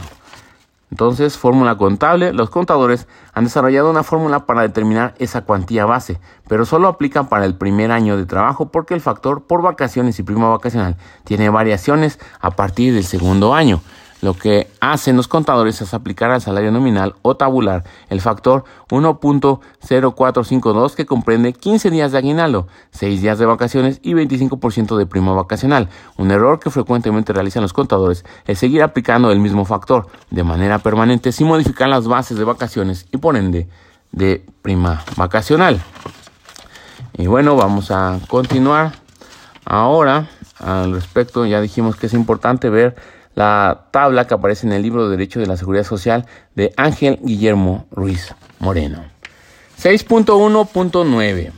[0.94, 6.68] Entonces, fórmula contable, los contadores han desarrollado una fórmula para determinar esa cuantía base, pero
[6.68, 10.50] solo aplica para el primer año de trabajo porque el factor por vacaciones y prima
[10.50, 13.82] vacacional tiene variaciones a partir del segundo año.
[14.24, 20.96] Lo que hacen los contadores es aplicar al salario nominal o tabular el factor 1.0452
[20.96, 25.90] que comprende 15 días de aguinaldo, 6 días de vacaciones y 25% de prima vacacional.
[26.16, 30.80] Un error que frecuentemente realizan los contadores es seguir aplicando el mismo factor de manera
[30.80, 33.68] permanente sin modificar las bases de vacaciones y por ende
[34.14, 35.82] de prima vacacional.
[37.18, 38.94] Y bueno, vamos a continuar.
[39.66, 42.96] Ahora, al respecto, ya dijimos que es importante ver
[43.36, 47.20] la tabla que aparece en el libro de Derecho de la Seguridad Social de Ángel
[47.22, 49.04] Guillermo Ruiz Moreno.
[49.82, 51.52] 6.1.9.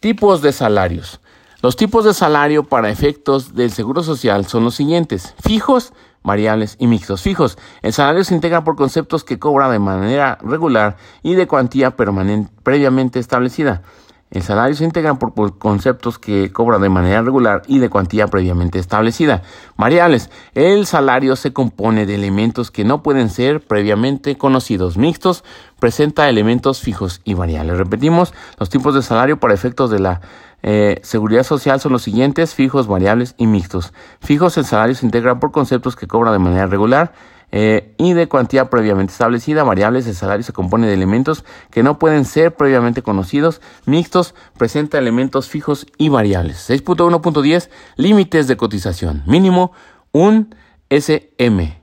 [0.00, 1.20] Tipos de salarios.
[1.62, 5.34] Los tipos de salario para efectos del Seguro Social son los siguientes.
[5.40, 7.22] Fijos, variables y mixtos.
[7.22, 7.58] Fijos.
[7.82, 13.18] El salario se integra por conceptos que cobra de manera regular y de cuantía previamente
[13.18, 13.82] establecida.
[14.30, 18.78] El salario se integra por, conceptos que cobra de manera regular y de cuantía previamente
[18.78, 19.42] establecida.
[19.76, 20.30] Variables.
[20.54, 24.98] El salario se compone de elementos que no pueden ser previamente conocidos.
[24.98, 25.44] Mixtos.
[25.78, 27.78] Presenta elementos fijos y variables.
[27.78, 30.20] Repetimos, los tipos de salario para efectos de la
[30.62, 33.92] eh, seguridad social son los siguientes, fijos, variables y mixtos.
[34.20, 37.12] Fijos, el salario se integra por conceptos que cobra de manera regular
[37.52, 39.62] eh, y de cuantía previamente establecida.
[39.62, 43.60] Variables, el salario se compone de elementos que no pueden ser previamente conocidos.
[43.84, 46.68] Mixtos, presenta elementos fijos y variables.
[46.68, 49.22] 6.1.10, límites de cotización.
[49.26, 49.72] Mínimo,
[50.12, 50.54] un
[50.88, 51.80] SM,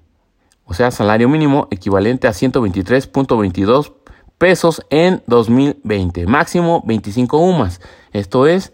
[0.66, 3.94] o sea, salario mínimo equivalente a 123.22
[4.38, 6.26] pesos en 2020.
[6.28, 7.82] Máximo 25 UMAS.
[8.12, 8.74] Esto es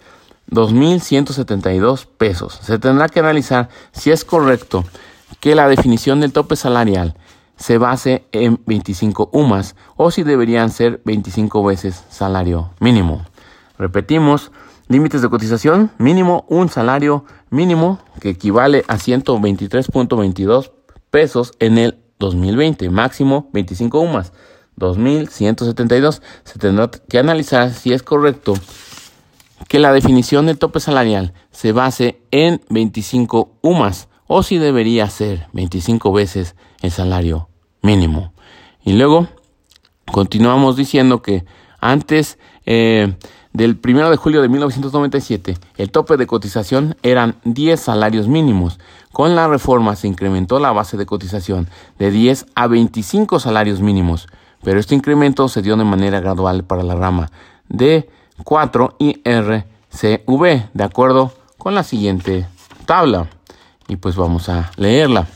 [0.52, 2.60] 2.172 pesos.
[2.62, 4.84] Se tendrá que analizar si es correcto
[5.40, 7.16] que la definición del tope salarial
[7.56, 13.26] se base en 25 UMAS o si deberían ser 25 veces salario mínimo.
[13.78, 14.52] Repetimos,
[14.88, 20.72] límites de cotización, mínimo un salario mínimo que equivale a 123.22
[21.12, 24.34] pesos en el 2020, máximo 25 UMAS,
[24.76, 26.22] 2172.
[26.44, 28.54] Se tendrá que analizar si es correcto
[29.68, 35.48] que la definición del tope salarial se base en 25 UMAS o si debería ser
[35.54, 37.50] 25 veces el salario
[37.82, 38.32] mínimo.
[38.86, 39.28] Y luego
[40.12, 41.46] continuamos diciendo que
[41.82, 42.38] antes
[42.68, 43.16] eh,
[43.54, 48.80] del 1 de julio de 1997 el tope de cotización eran 10 salarios mínimos.
[49.12, 54.28] Con la reforma se incrementó la base de cotización de 10 a 25 salarios mínimos,
[54.62, 57.32] pero este incremento se dio de manera gradual para la rama
[57.68, 58.08] de
[58.44, 62.46] 4 y RCV, de acuerdo con la siguiente
[62.86, 63.28] tabla
[63.90, 65.28] y pues vamos a leerla.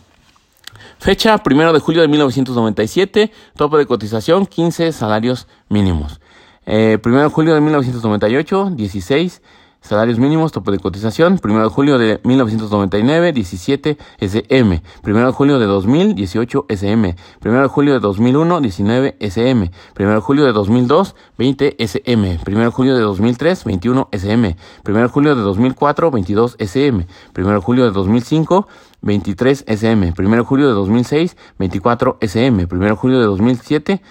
[0.99, 6.21] Fecha 1 de julio de 1997, tope de cotización 15 salarios mínimos.
[6.65, 9.41] Eh, 1 de julio de 1998, 16
[9.83, 15.59] Salarios mínimos, tope de cotización, 1 de julio de 1999, 17 SM, 1 de julio
[15.59, 20.53] de 2000, 18 SM, 1 de julio de 2001, 19 SM, 1 de julio de
[20.53, 24.55] 2002, 20 SM, 1 de julio de 2003, 21 SM,
[24.87, 27.05] 1 de julio de 2004, 22 SM,
[27.37, 28.67] 1 de julio de 2005,
[29.01, 34.01] 23 SM, 1 de julio de 2006, 24 SM, 1 de julio de 2007,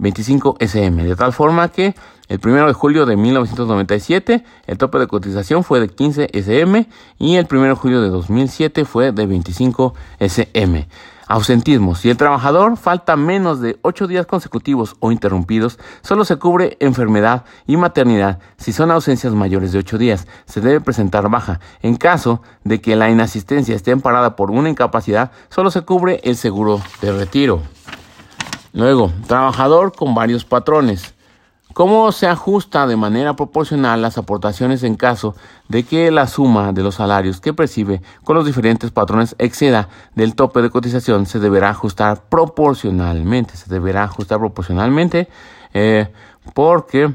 [0.00, 1.94] 25 SM, de tal forma que
[2.28, 7.36] el 1 de julio de 1997 el tope de cotización fue de 15 SM y
[7.36, 10.88] el 1 de julio de 2007 fue de 25 SM.
[11.26, 11.94] Ausentismo.
[11.94, 17.44] Si el trabajador falta menos de 8 días consecutivos o interrumpidos, solo se cubre enfermedad
[17.68, 18.40] y maternidad.
[18.56, 21.60] Si son ausencias mayores de 8 días, se debe presentar baja.
[21.82, 26.34] En caso de que la inasistencia esté amparada por una incapacidad, solo se cubre el
[26.34, 27.62] seguro de retiro.
[28.72, 31.14] Luego, trabajador con varios patrones.
[31.72, 35.36] ¿Cómo se ajusta de manera proporcional las aportaciones en caso
[35.68, 40.34] de que la suma de los salarios que percibe con los diferentes patrones exceda del
[40.34, 41.26] tope de cotización?
[41.26, 43.56] Se deberá ajustar proporcionalmente.
[43.56, 45.28] Se deberá ajustar proporcionalmente
[45.72, 46.08] eh,
[46.54, 47.14] porque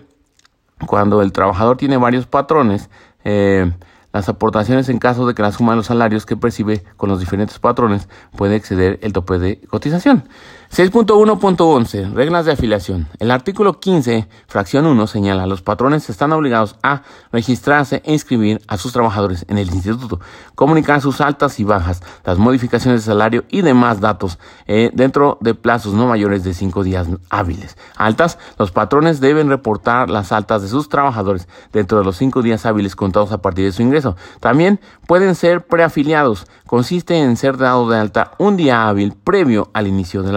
[0.88, 2.90] cuando el trabajador tiene varios patrones,
[3.26, 3.72] eh,
[4.14, 7.20] las aportaciones en caso de que la suma de los salarios que percibe con los
[7.20, 10.30] diferentes patrones puede exceder el tope de cotización.
[10.72, 13.08] 6.1.11 Reglas de afiliación.
[13.20, 18.78] El artículo 15, fracción 1, señala los patrones están obligados a registrarse e inscribir a
[18.78, 20.20] sus trabajadores en el instituto,
[20.56, 25.54] comunicar sus altas y bajas, las modificaciones de salario y demás datos eh, dentro de
[25.54, 27.78] plazos no mayores de 5 días hábiles.
[27.96, 32.66] Altas, los patrones deben reportar las altas de sus trabajadores dentro de los 5 días
[32.66, 34.18] hábiles contados a partir de su ingreso.
[34.40, 36.48] También pueden ser preafiliados.
[36.66, 40.34] Consiste en ser dado de alta un día hábil previo al inicio de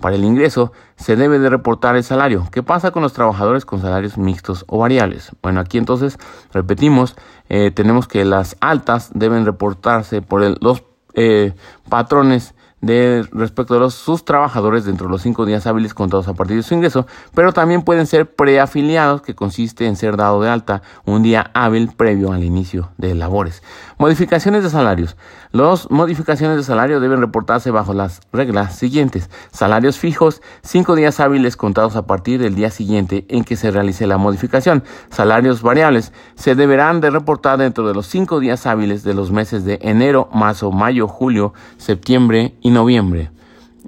[0.00, 2.46] Para el ingreso se debe de reportar el salario.
[2.52, 5.32] ¿Qué pasa con los trabajadores con salarios mixtos o variables?
[5.42, 6.18] Bueno, aquí entonces
[6.52, 7.16] repetimos,
[7.48, 10.84] eh, tenemos que las altas deben reportarse por los
[11.14, 11.54] eh,
[11.88, 16.34] patrones de respecto de los, sus trabajadores dentro de los cinco días hábiles contados a
[16.34, 20.48] partir de su ingreso, pero también pueden ser preafiliados, que consiste en ser dado de
[20.48, 23.62] alta un día hábil previo al inicio de labores.
[24.00, 25.14] Modificaciones de salarios.
[25.52, 29.28] Las modificaciones de salario deben reportarse bajo las reglas siguientes.
[29.52, 34.06] Salarios fijos, cinco días hábiles contados a partir del día siguiente en que se realice
[34.06, 34.84] la modificación.
[35.10, 39.66] Salarios variables se deberán de reportar dentro de los cinco días hábiles de los meses
[39.66, 43.30] de enero, marzo, mayo, julio, septiembre y noviembre.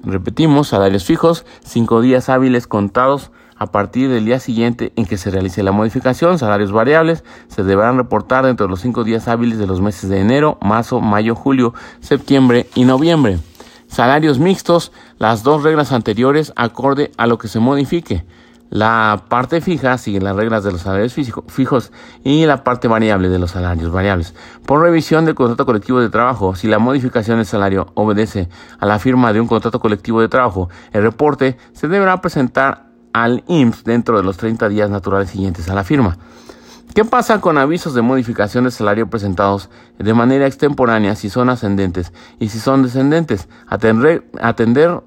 [0.05, 3.31] Repetimos, salarios fijos, cinco días hábiles contados
[3.62, 7.96] a partir del día siguiente en que se realice la modificación, salarios variables se deberán
[7.96, 11.72] reportar dentro de los cinco días hábiles de los meses de enero, marzo, mayo, julio,
[12.01, 13.38] septiembre y noviembre.
[13.87, 18.25] Salarios mixtos, las dos reglas anteriores acorde a lo que se modifique.
[18.68, 21.14] La parte fija sigue las reglas de los salarios
[21.46, 21.92] fijos
[22.25, 24.35] y la parte variable de los salarios variables.
[24.66, 28.48] Por revisión del contrato colectivo de trabajo, si la modificación del salario obedece
[28.81, 33.44] a la firma de un contrato colectivo de trabajo, el reporte se deberá presentar al
[33.48, 36.16] IMSS dentro de los 30 días naturales siguientes a la firma.
[36.95, 42.12] ¿Qué pasa con avisos de modificación de salario presentados de manera extemporánea si son ascendentes
[42.38, 43.49] y si son descendentes?
[43.66, 44.25] Atender,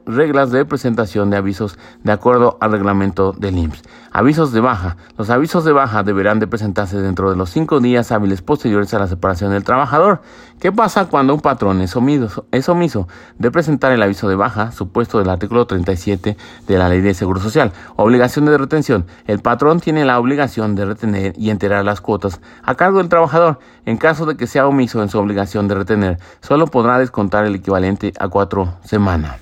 [0.07, 3.83] reglas de presentación de avisos de acuerdo al reglamento del IMSS.
[4.11, 4.97] Avisos de baja.
[5.15, 8.99] Los avisos de baja deberán de presentarse dentro de los cinco días hábiles posteriores a
[8.99, 10.21] la separación del trabajador.
[10.59, 13.07] ¿Qué pasa cuando un patrón es omiso,
[13.37, 17.41] de presentar el aviso de baja, supuesto del artículo 37 de la Ley de Seguro
[17.41, 17.73] Social?
[17.97, 19.05] Obligación de retención.
[19.27, 23.59] El patrón tiene la obligación de retener y las cuotas a cargo del trabajador.
[23.85, 27.55] En caso de que sea omiso en su obligación de retener, solo podrá descontar el
[27.55, 29.37] equivalente a cuatro semanas.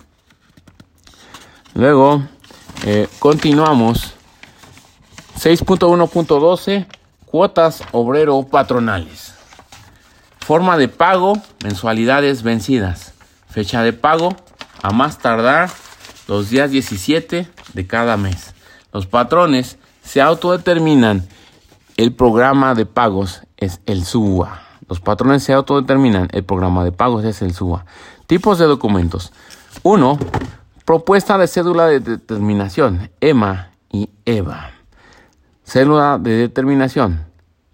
[1.75, 2.21] Luego,
[2.85, 4.13] eh, continuamos.
[5.39, 6.85] 6.1.12
[7.25, 9.33] Cuotas obrero patronales.
[10.39, 11.33] Forma de pago,
[11.63, 13.13] mensualidades vencidas.
[13.49, 14.35] Fecha de pago,
[14.83, 15.71] a más tardar
[16.27, 18.53] los días 17 de cada mes.
[18.91, 21.27] Los patrones se autodeterminan
[21.97, 24.61] el programa de pagos es el SUA.
[24.89, 26.27] Los patrones se autodeterminan.
[26.31, 27.85] El programa de pagos es el SUA.
[28.27, 29.31] Tipos de documentos.
[29.83, 30.19] 1.
[30.85, 33.09] Propuesta de cédula de determinación.
[33.21, 34.71] EMA y EVA.
[35.63, 37.25] Cédula de determinación.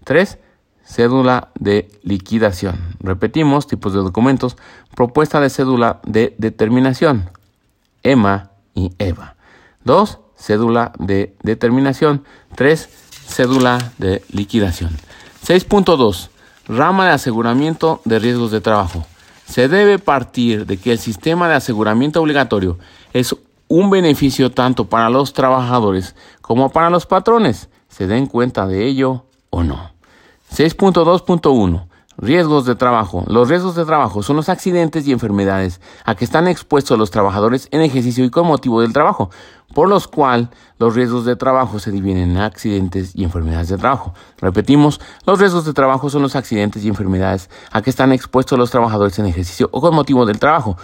[0.04, 0.38] 3.
[0.84, 2.96] Cédula de liquidación.
[3.00, 4.56] Repetimos, tipos de documentos.
[4.94, 7.30] Propuesta de cédula de determinación.
[8.02, 9.36] EMA y EVA.
[9.84, 10.18] 2.
[10.36, 12.24] Cédula de determinación.
[12.54, 12.88] 3
[13.30, 14.90] cédula de liquidación.
[15.46, 16.28] 6.2.
[16.68, 19.06] Rama de aseguramiento de riesgos de trabajo.
[19.46, 22.78] Se debe partir de que el sistema de aseguramiento obligatorio
[23.12, 23.34] es
[23.66, 27.68] un beneficio tanto para los trabajadores como para los patrones.
[27.88, 29.90] ¿Se den cuenta de ello o no?
[30.54, 31.86] 6.2.1.
[32.16, 33.24] Riesgos de trabajo.
[33.28, 37.68] Los riesgos de trabajo son los accidentes y enfermedades a que están expuestos los trabajadores
[37.70, 39.30] en ejercicio y con motivo del trabajo,
[39.74, 44.14] por los cuales los riesgos de trabajo se dividen en accidentes y enfermedades de trabajo.
[44.38, 48.70] Repetimos, los riesgos de trabajo son los accidentes y enfermedades a que están expuestos los
[48.70, 50.76] trabajadores en ejercicio o con motivo del trabajo,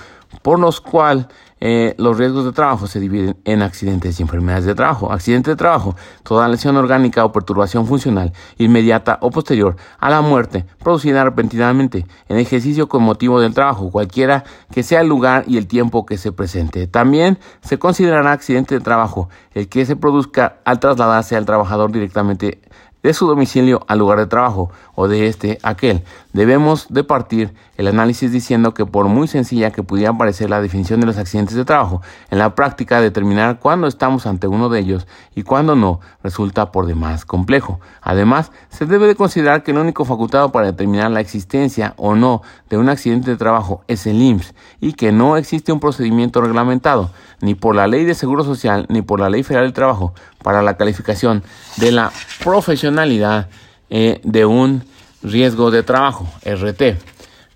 [0.43, 1.27] por los cuales
[1.69, 5.11] eh, los riesgos de trabajo se dividen en accidentes y enfermedades de trabajo.
[5.11, 10.65] Accidente de trabajo, toda lesión orgánica o perturbación funcional inmediata o posterior a la muerte
[10.79, 15.67] producida repentinamente en ejercicio con motivo del trabajo, cualquiera que sea el lugar y el
[15.67, 16.87] tiempo que se presente.
[16.87, 22.61] También se considerará accidente de trabajo el que se produzca al trasladarse al trabajador directamente
[23.03, 26.03] de su domicilio al lugar de trabajo o de este aquel.
[26.33, 31.01] Debemos de partir el análisis diciendo que por muy sencilla que pudiera parecer la definición
[31.01, 35.07] de los accidentes de trabajo, en la práctica determinar cuándo estamos ante uno de ellos
[35.35, 37.79] y cuándo no resulta por demás complejo.
[38.03, 42.43] Además, se debe de considerar que el único facultado para determinar la existencia o no
[42.69, 47.11] de un accidente de trabajo es el IMSS y que no existe un procedimiento reglamentado
[47.41, 50.63] ni por la Ley de Seguro Social ni por la Ley Federal del Trabajo para
[50.63, 51.43] la calificación
[51.77, 52.11] de la
[52.43, 53.49] profesionalidad
[53.91, 54.85] eh, de un
[55.23, 56.99] riesgo de trabajo, RT.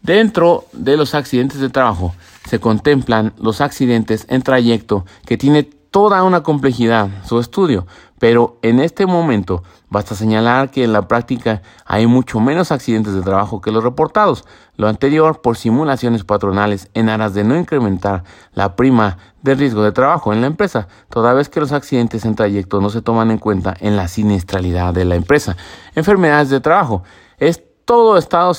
[0.03, 2.15] Dentro de los accidentes de trabajo
[2.49, 7.87] se contemplan los accidentes en trayecto que tiene toda una complejidad su estudio,
[8.19, 13.23] pero en este momento basta señalar que en la práctica hay mucho menos accidentes de
[13.23, 14.45] trabajo que los reportados,
[14.77, 18.25] lo anterior por simulaciones patronales en aras de no incrementar
[18.55, 22.37] la prima de riesgo de trabajo en la empresa, toda vez que los accidentes en
[22.37, 25.57] trayecto no se toman en cuenta en la siniestralidad de la empresa.
[25.95, 27.03] Enfermedades de trabajo.
[27.39, 28.53] Es todo estado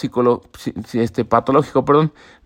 [0.93, 1.85] este, patológico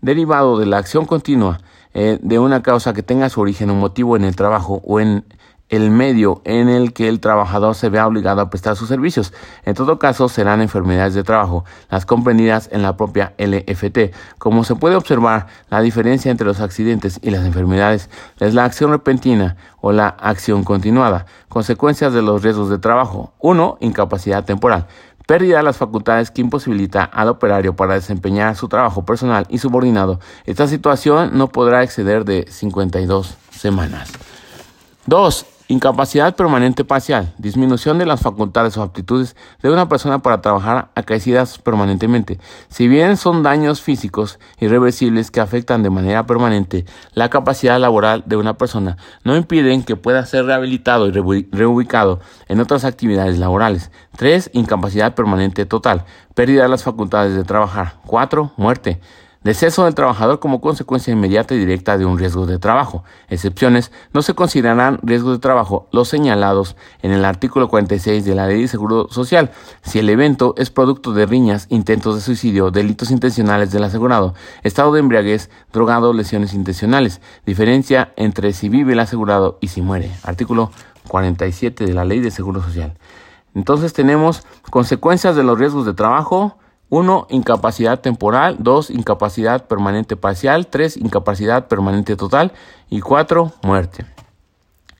[0.00, 1.58] derivado de la acción continua
[1.94, 5.24] eh, de una causa que tenga su origen o motivo en el trabajo o en
[5.68, 9.32] el medio en el que el trabajador se vea obligado a prestar sus servicios.
[9.64, 14.14] En todo caso, serán enfermedades de trabajo, las comprendidas en la propia LFT.
[14.38, 18.90] Como se puede observar, la diferencia entre los accidentes y las enfermedades es la acción
[18.90, 21.26] repentina o la acción continuada.
[21.48, 23.32] Consecuencias de los riesgos de trabajo.
[23.40, 23.78] 1.
[23.80, 24.86] Incapacidad temporal.
[25.26, 30.20] Pérdida de las facultades que imposibilita al operario para desempeñar su trabajo personal y subordinado.
[30.44, 34.12] Esta situación no podrá exceder de 52 semanas.
[35.06, 35.55] 2.
[35.68, 41.58] Incapacidad permanente parcial, disminución de las facultades o aptitudes de una persona para trabajar acaecidas
[41.58, 42.38] permanentemente.
[42.68, 48.36] Si bien son daños físicos irreversibles que afectan de manera permanente la capacidad laboral de
[48.36, 51.10] una persona, no impiden que pueda ser rehabilitado y
[51.50, 53.90] reubicado en otras actividades laborales.
[54.18, 54.50] 3.
[54.52, 56.04] Incapacidad permanente total,
[56.36, 57.94] pérdida de las facultades de trabajar.
[58.06, 58.52] 4.
[58.56, 59.00] Muerte.
[59.46, 63.04] Deceso del trabajador como consecuencia inmediata y directa de un riesgo de trabajo.
[63.28, 68.48] Excepciones, no se considerarán riesgos de trabajo los señalados en el artículo 46 de la
[68.48, 69.52] Ley de Seguro Social
[69.84, 74.34] si el evento es producto de riñas, intentos de suicidio, delitos intencionales del asegurado,
[74.64, 77.20] estado de embriaguez, drogado, lesiones intencionales.
[77.46, 80.10] Diferencia entre si vive el asegurado y si muere.
[80.24, 80.72] Artículo
[81.06, 82.98] 47 de la Ley de Seguro Social.
[83.54, 86.58] Entonces tenemos consecuencias de los riesgos de trabajo,
[86.88, 87.26] 1.
[87.30, 88.56] Incapacidad temporal.
[88.60, 88.90] 2.
[88.90, 90.66] Incapacidad permanente parcial.
[90.68, 90.96] 3.
[90.98, 92.52] Incapacidad permanente total.
[92.88, 93.52] Y 4.
[93.62, 94.06] Muerte.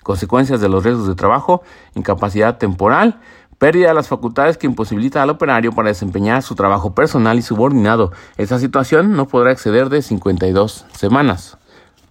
[0.02, 1.62] Consecuencias de los riesgos de trabajo.
[1.94, 3.20] Incapacidad temporal.
[3.58, 8.12] Pérdida de las facultades que imposibilita al operario para desempeñar su trabajo personal y subordinado.
[8.36, 11.56] Esta situación no podrá exceder de 52 semanas.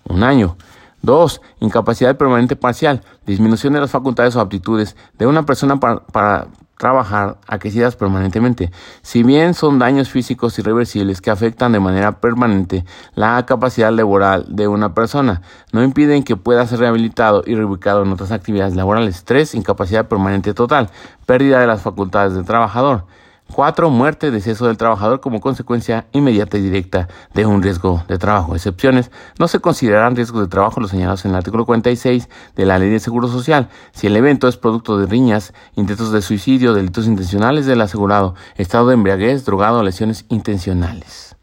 [0.06, 0.58] Un año.
[1.04, 1.42] 2.
[1.60, 3.04] Incapacidad permanente parcial.
[3.28, 6.48] Disminución de las facultades o aptitudes de una persona para, para
[6.78, 8.72] trabajar aquecidas permanentemente.
[9.02, 14.68] Si bien son daños físicos irreversibles que afectan de manera permanente la capacidad laboral de
[14.68, 19.24] una persona, no impiden que pueda ser rehabilitado y reubicado en otras actividades laborales.
[19.24, 19.56] 3.
[19.56, 20.90] Incapacidad permanente total,
[21.26, 23.06] pérdida de las facultades del trabajador.
[23.54, 23.90] 4.
[23.90, 28.56] Muerte, deceso del trabajador como consecuencia inmediata y directa de un riesgo de trabajo.
[28.56, 29.12] Excepciones.
[29.40, 32.90] No se considerarán riesgos de trabajo los señalados en el artículo 46 de la Ley
[32.90, 37.66] de Seguro Social si el evento es producto de riñas, intentos de suicidio, delitos intencionales
[37.66, 41.36] del asegurado, estado de embriaguez, drogado lesiones intencionales.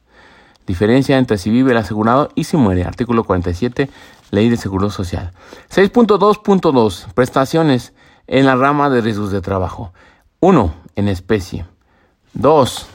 [0.66, 2.84] Diferencia entre si vive el asegurado y si muere.
[2.84, 3.90] Artículo 47,
[4.30, 5.32] Ley de Seguro Social.
[5.74, 7.12] 6.2.2.
[7.14, 7.94] Prestaciones
[8.26, 9.92] en la rama de riesgos de trabajo.
[10.40, 10.74] 1.
[10.96, 11.66] En especie.
[12.34, 12.86] Dos,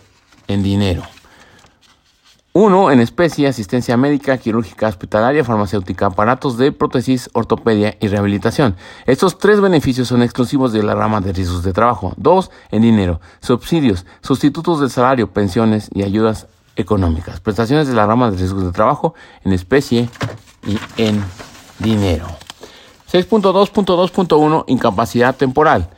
[0.47, 1.03] en dinero.
[2.59, 8.75] Uno, en especie, asistencia médica, quirúrgica, hospitalaria, farmacéutica, aparatos de prótesis, ortopedia y rehabilitación.
[9.05, 12.13] Estos tres beneficios son exclusivos de la rama de riesgos de trabajo.
[12.17, 17.39] Dos, en dinero, subsidios, sustitutos de salario, pensiones y ayudas económicas.
[17.41, 19.13] Prestaciones de la rama de riesgos de trabajo
[19.43, 20.09] en especie
[20.65, 21.23] y en
[21.77, 22.25] dinero.
[23.11, 25.91] 6.2.2.1 Incapacidad temporal.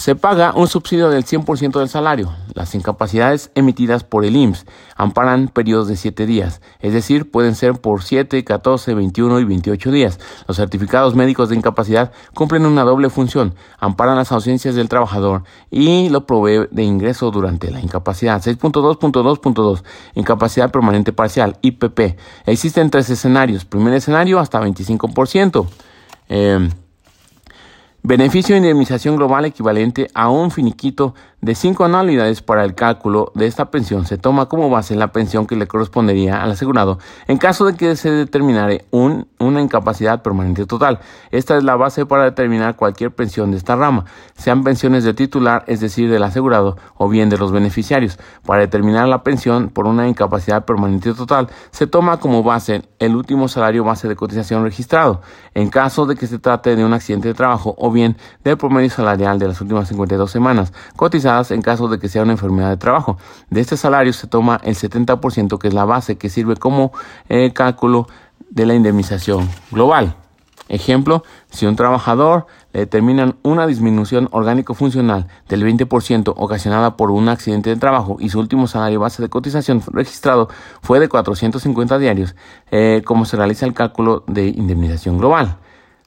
[0.00, 2.32] Se paga un subsidio del 100% del salario.
[2.54, 4.64] Las incapacidades emitidas por el IMSS
[4.96, 9.90] amparan periodos de 7 días, es decir, pueden ser por 7, 14, 21 y 28
[9.90, 10.18] días.
[10.48, 16.08] Los certificados médicos de incapacidad cumplen una doble función, amparan las ausencias del trabajador y
[16.08, 18.42] lo provee de ingreso durante la incapacidad.
[18.42, 19.82] 6.2.2.2
[20.14, 22.16] Incapacidad permanente parcial, IPP.
[22.46, 23.66] Existen tres escenarios.
[23.66, 25.66] Primer escenario hasta 25%.
[26.30, 26.70] Eh,
[28.02, 33.46] Beneficio de indemnización global equivalente a un finiquito de cinco anualidades para el cálculo de
[33.46, 37.64] esta pensión se toma como base la pensión que le correspondería al asegurado en caso
[37.64, 41.00] de que se determinare un, una incapacidad permanente total.
[41.30, 44.04] Esta es la base para determinar cualquier pensión de esta rama,
[44.36, 48.18] sean pensiones de titular, es decir, del asegurado, o bien de los beneficiarios.
[48.44, 53.48] Para determinar la pensión por una incapacidad permanente total, se toma como base el último
[53.48, 55.22] salario base de cotización registrado,
[55.54, 58.90] en caso de que se trate de un accidente de trabajo o bien del promedio
[58.90, 62.76] salarial de las últimas 52 semanas, cotizadas en caso de que sea una enfermedad de
[62.76, 63.16] trabajo.
[63.50, 66.92] De este salario se toma el 70% que es la base que sirve como
[67.28, 68.08] eh, cálculo
[68.50, 70.16] de la indemnización global.
[70.68, 77.70] Ejemplo, si un trabajador le determinan una disminución orgánico-funcional del 20% ocasionada por un accidente
[77.70, 80.48] de trabajo y su último salario base de cotización registrado
[80.80, 82.36] fue de 450 diarios,
[82.70, 85.58] eh, como se realiza el cálculo de indemnización global.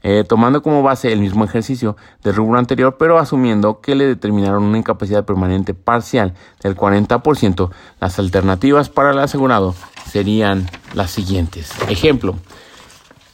[0.08, 4.62] Eh, tomando como base el mismo ejercicio del rubro anterior, pero asumiendo que le determinaron
[4.62, 9.74] una incapacidad permanente parcial del 40%, las alternativas para el asegurado
[10.08, 11.72] serían las siguientes.
[11.90, 12.36] Ejemplo,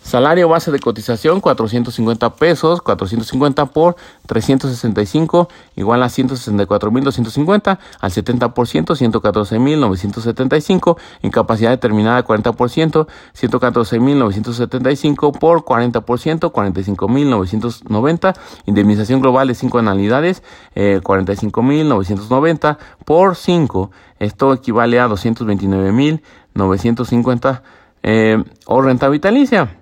[0.03, 3.95] Salario base de cotización 450 pesos, 450 por
[4.25, 13.07] 365 igual a 164.250 al 70% 114.975, incapacidad determinada 40%,
[13.39, 18.35] 114.975 por 40%, 45.990,
[18.65, 20.43] indemnización global de 5 anualidades,
[20.75, 27.61] eh, 45.990 por 5, esto equivale a 229.950
[28.03, 29.77] eh, o renta vitalicia.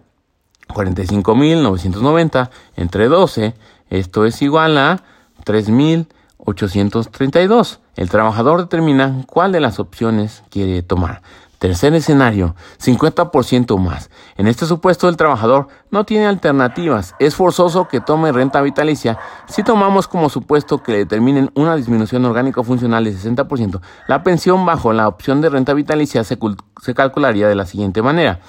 [0.70, 3.54] 45.990 entre 12,
[3.90, 5.02] esto es igual a
[5.46, 7.80] 3.832.
[7.96, 11.22] El trabajador determina cuál de las opciones quiere tomar.
[11.58, 14.10] Tercer escenario, 50% más.
[14.38, 17.16] En este supuesto el trabajador no tiene alternativas.
[17.20, 19.20] Es forzoso que tome renta vitalicia.
[19.50, 24.66] Si tomamos como supuesto que le determinen una disminución orgánica funcional de 60%, la pensión
[24.66, 26.40] bajo la opción de renta vitalicia se,
[26.82, 28.40] se calcularía de la siguiente manera.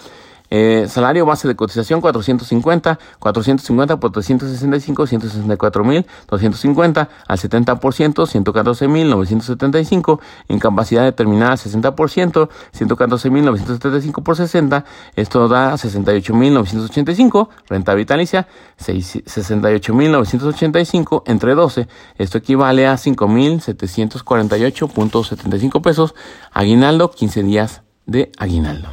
[0.50, 8.88] Eh, salario base de cotización 450, 450 por 365, 164 mil, 250 al 70%, 114
[8.88, 14.84] mil 975, incapacidad determinada 60%, 114 mil 975 por 60,
[15.14, 21.86] esto da 68 mil 985, renta vitalicia 68 mil 985 entre 12,
[22.18, 26.16] esto equivale a 5 mil 748.75 pesos,
[26.52, 28.88] aguinaldo 15 días de aguinaldo.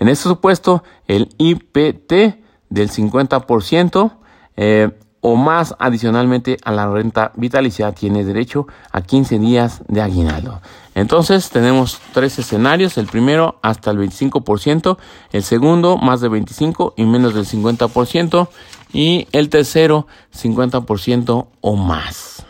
[0.00, 2.12] En este supuesto, el IPT
[2.70, 4.12] del 50%
[4.56, 10.60] eh, o más adicionalmente a la renta vitalicia tiene derecho a 15 días de aguinaldo.
[10.94, 14.98] Entonces tenemos tres escenarios, el primero hasta el 25%,
[15.32, 18.48] el segundo más de 25 y menos del 50%
[18.92, 22.44] y el tercero 50% o más.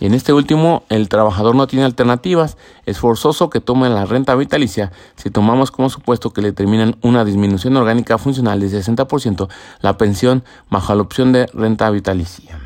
[0.00, 2.56] Y en este último, el trabajador no tiene alternativas.
[2.86, 7.24] Es forzoso que tome la renta vitalicia si tomamos como supuesto que le determinan una
[7.24, 9.48] disminución orgánica funcional de 60%
[9.80, 12.60] la pensión bajo la opción de renta vitalicia.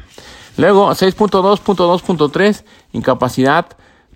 [0.58, 3.66] Luego, 6.2.2.3, incapacidad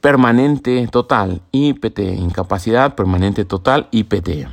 [0.01, 4.47] permanente total, IPT, incapacidad permanente total, IPT.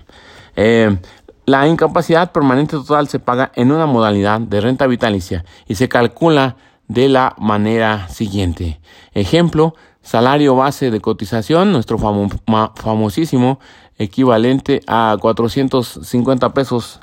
[0.55, 0.97] Eh,
[1.45, 6.55] la incapacidad permanente total se paga en una modalidad de renta vitalicia y se calcula
[6.87, 8.79] de la manera siguiente.
[9.13, 13.59] Ejemplo, salario base de cotización, nuestro famosísimo
[13.97, 16.99] equivalente a 450 pesos.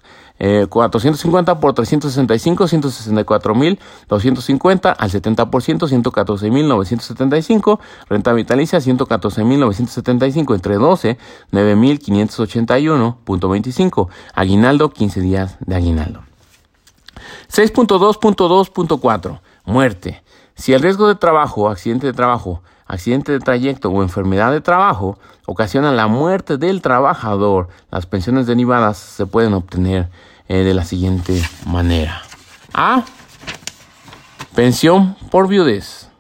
[0.70, 3.78] 450 eh, por 365, 164 mil
[4.08, 7.78] 250 al 70%, 114 mil 975,
[8.08, 11.18] renta vitalicia 114 mil 975 entre 12,
[11.50, 16.22] 9 mil 581.25, aguinaldo 15 días de aguinaldo.
[17.52, 19.40] 6.2.2.4
[19.70, 20.22] Muerte.
[20.56, 25.16] Si el riesgo de trabajo, accidente de trabajo, accidente de trayecto o enfermedad de trabajo
[25.46, 30.08] ocasiona la muerte del trabajador, las pensiones derivadas se pueden obtener
[30.48, 32.22] eh, de la siguiente manera.
[32.74, 33.04] A.
[34.56, 36.10] Pensión por viudez.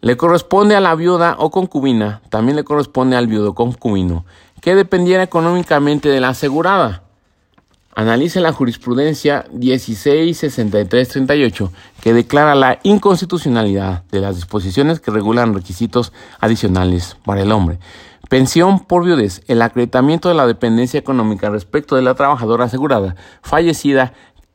[0.00, 4.24] Le corresponde a la viuda o concubina, también le corresponde al viudo concubino,
[4.60, 7.02] que dependiera económicamente de la asegurada
[7.98, 17.16] Analice la jurisprudencia 166338 que declara la inconstitucionalidad de las disposiciones que regulan requisitos adicionales
[17.24, 17.80] para el hombre.
[18.28, 24.12] Pensión por viudez, el acreditamiento de la dependencia económica respecto de la trabajadora asegurada fallecida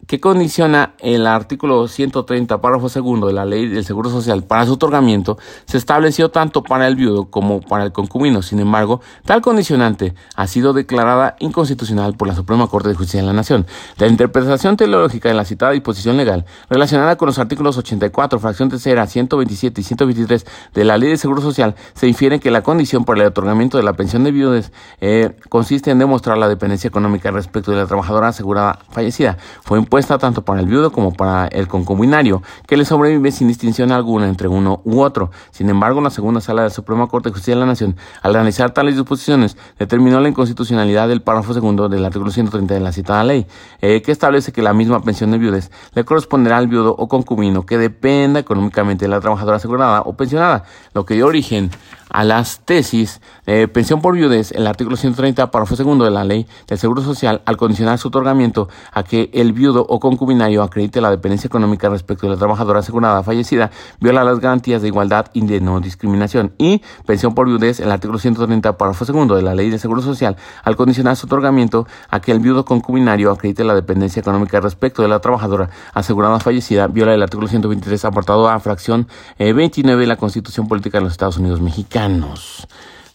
[0.08, 4.74] que condiciona el artículo 130, párrafo segundo de la ley del Seguro Social para su
[4.74, 8.42] otorgamiento, se estableció tanto para el viudo como para el concubino.
[8.42, 13.28] Sin embargo, tal condicionante ha sido declarada inconstitucional por la Suprema Corte de Justicia de
[13.28, 13.66] la Nación.
[13.98, 19.08] La interpretación teológica de la citada disposición legal, relacionada con los artículos 84, fracción tercera,
[19.08, 23.22] 127 y 123 de la ley del Seguro Social, se infiere que la condición para
[23.22, 27.72] el otorgamiento de la pensión de viudes eh, consiste en demostrar la dependencia económica respecto
[27.72, 29.38] de la trabajadora asegurada fallecida.
[29.62, 33.92] Fue impuesta tanto para el viudo como para el concubinario, que le sobrevive sin distinción
[33.92, 35.30] alguna entre uno u otro.
[35.52, 38.36] Sin embargo, la segunda sala de la Suprema Corte de Justicia de la Nación, al
[38.36, 43.24] analizar tales disposiciones, determinó la inconstitucionalidad del párrafo segundo del artículo 130 de la citada
[43.24, 43.46] ley,
[43.82, 47.64] eh, que establece que la misma pensión de viudez le corresponderá al viudo o concubino
[47.64, 50.64] que dependa económicamente de la trabajadora asegurada o pensionada,
[50.96, 51.70] lo que dio origen
[52.14, 56.48] a las tesis de pensión por viudez, el artículo 130, párrafo segundo de la ley
[56.68, 61.10] del Seguro Social, al condicionar su otorgamiento a que el viudo o concubinario acredite la
[61.10, 65.60] dependencia económica respecto de la trabajadora asegurada fallecida, viola las garantías de igualdad y de
[65.60, 66.54] no discriminación.
[66.58, 70.38] Y pensión por viudez, el artículo 130, párrafo segundo de la ley del Seguro Social,
[70.64, 75.08] al condicionar su otorgamiento a que el viudo concubinario acredite la dependencia económica respecto de
[75.08, 79.08] la trabajadora asegurada fallecida, viola el artículo 123, apartado A, fracción
[79.40, 82.03] 29 eh, de la Constitución Política de los Estados Unidos Mexicanos.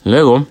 [0.05, 0.47] Luego,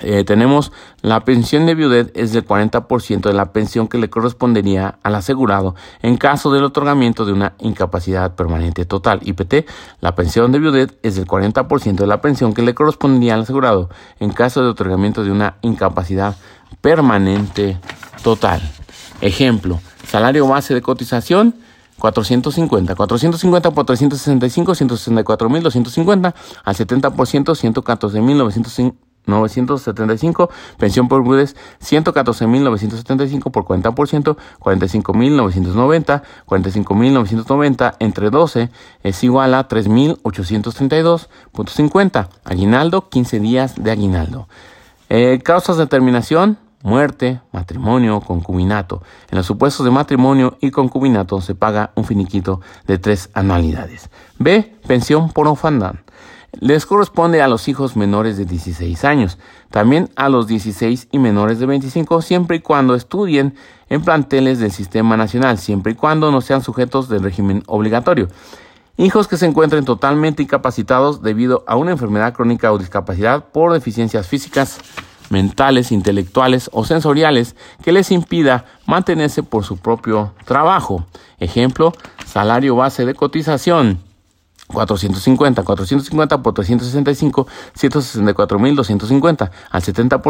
[0.00, 0.70] eh, tenemos
[1.02, 5.74] la pensión de viudez es del 40% de la pensión que le correspondería al asegurado
[6.02, 9.20] en caso del otorgamiento de una incapacidad permanente total.
[9.22, 9.68] IPT,
[10.00, 13.90] la pensión de viudez es del 40% de la pensión que le correspondería al asegurado
[14.20, 16.36] en caso de otorgamiento de una incapacidad
[16.80, 17.78] permanente
[18.22, 18.60] total.
[19.20, 21.56] Ejemplo, salario base de cotización
[21.98, 22.94] 450.
[22.94, 26.34] 450 por 365, 164 mil 250.
[26.64, 28.38] Al 70%, 114 mil
[29.26, 30.50] 975.
[30.78, 36.22] Pensión por viudez, 114 mil 975 por 40%, 45 mil 990.
[36.46, 38.70] 45 mil 990 entre 12
[39.02, 42.28] es igual a 3 mil 832.50.
[42.44, 44.48] Aguinaldo, 15 días de aguinaldo.
[45.10, 49.02] Eh, causas de terminación, muerte, matrimonio, concubinato.
[49.30, 54.10] En los supuestos de matrimonio y concubinato se paga un finiquito de tres anualidades.
[54.38, 54.74] B.
[54.86, 55.96] Pensión por orfandad.
[56.52, 59.38] Les corresponde a los hijos menores de 16 años,
[59.70, 63.54] también a los 16 y menores de 25, siempre y cuando estudien
[63.90, 68.28] en planteles del Sistema Nacional, siempre y cuando no sean sujetos del régimen obligatorio.
[68.96, 74.26] Hijos que se encuentren totalmente incapacitados debido a una enfermedad crónica o discapacidad por deficiencias
[74.26, 74.80] físicas,
[75.30, 81.06] mentales, intelectuales o sensoriales que les impida mantenerse por su propio trabajo.
[81.38, 81.92] Ejemplo,
[82.26, 84.07] salario base de cotización
[84.68, 90.20] 450, 450 por 365, 164.250, al 70%,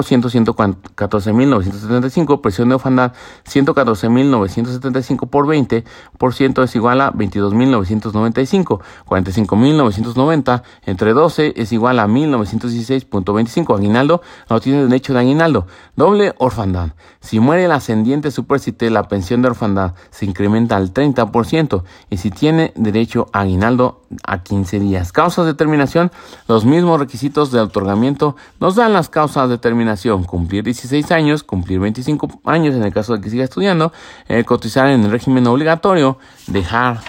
[0.94, 3.12] 114.975, presión de orfandad,
[3.46, 14.22] 114.975 por 20%, es igual a 22.995, 45.990, entre 12 es igual a 1.916.25, aguinaldo,
[14.48, 15.66] no tiene derecho de aguinaldo,
[15.96, 21.82] doble orfandad, si muere el ascendiente supercité, la pensión de orfandad se incrementa al 30%,
[22.08, 25.10] y si tiene derecho a aguinaldo, a 15 días.
[25.10, 26.12] Causas de terminación,
[26.46, 31.80] los mismos requisitos de otorgamiento nos dan las causas de terminación, cumplir 16 años, cumplir
[31.80, 33.92] 25 años en el caso de que siga estudiando,
[34.28, 37.00] eh, cotizar en el régimen obligatorio, dejar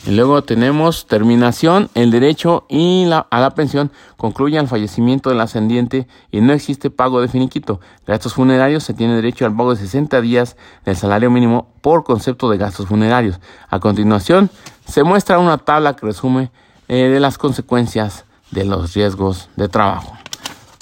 [0.07, 5.41] Y luego tenemos terminación, el derecho y la, a la pensión concluye al fallecimiento del
[5.41, 7.81] ascendiente y no existe pago de finiquito.
[8.07, 12.49] Gastos funerarios se tiene derecho al pago de 60 días del salario mínimo por concepto
[12.49, 13.41] de gastos funerarios.
[13.69, 14.49] A continuación,
[14.87, 16.53] se muestra una tabla que resume
[16.87, 20.17] eh, de las consecuencias de los riesgos de trabajo.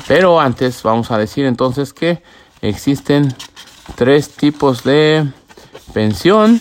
[0.06, 2.22] Pero antes vamos a decir entonces que
[2.60, 3.34] existen
[3.94, 5.26] tres tipos de
[5.94, 6.60] pensión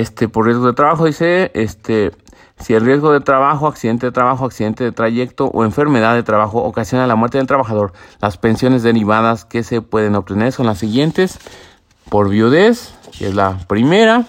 [0.00, 2.10] este, por riesgo de trabajo dice, este,
[2.58, 6.62] si el riesgo de trabajo, accidente de trabajo, accidente de trayecto o enfermedad de trabajo
[6.62, 11.38] ocasiona la muerte del trabajador, las pensiones derivadas que se pueden obtener son las siguientes.
[12.10, 14.24] Por viudez, que es la primera.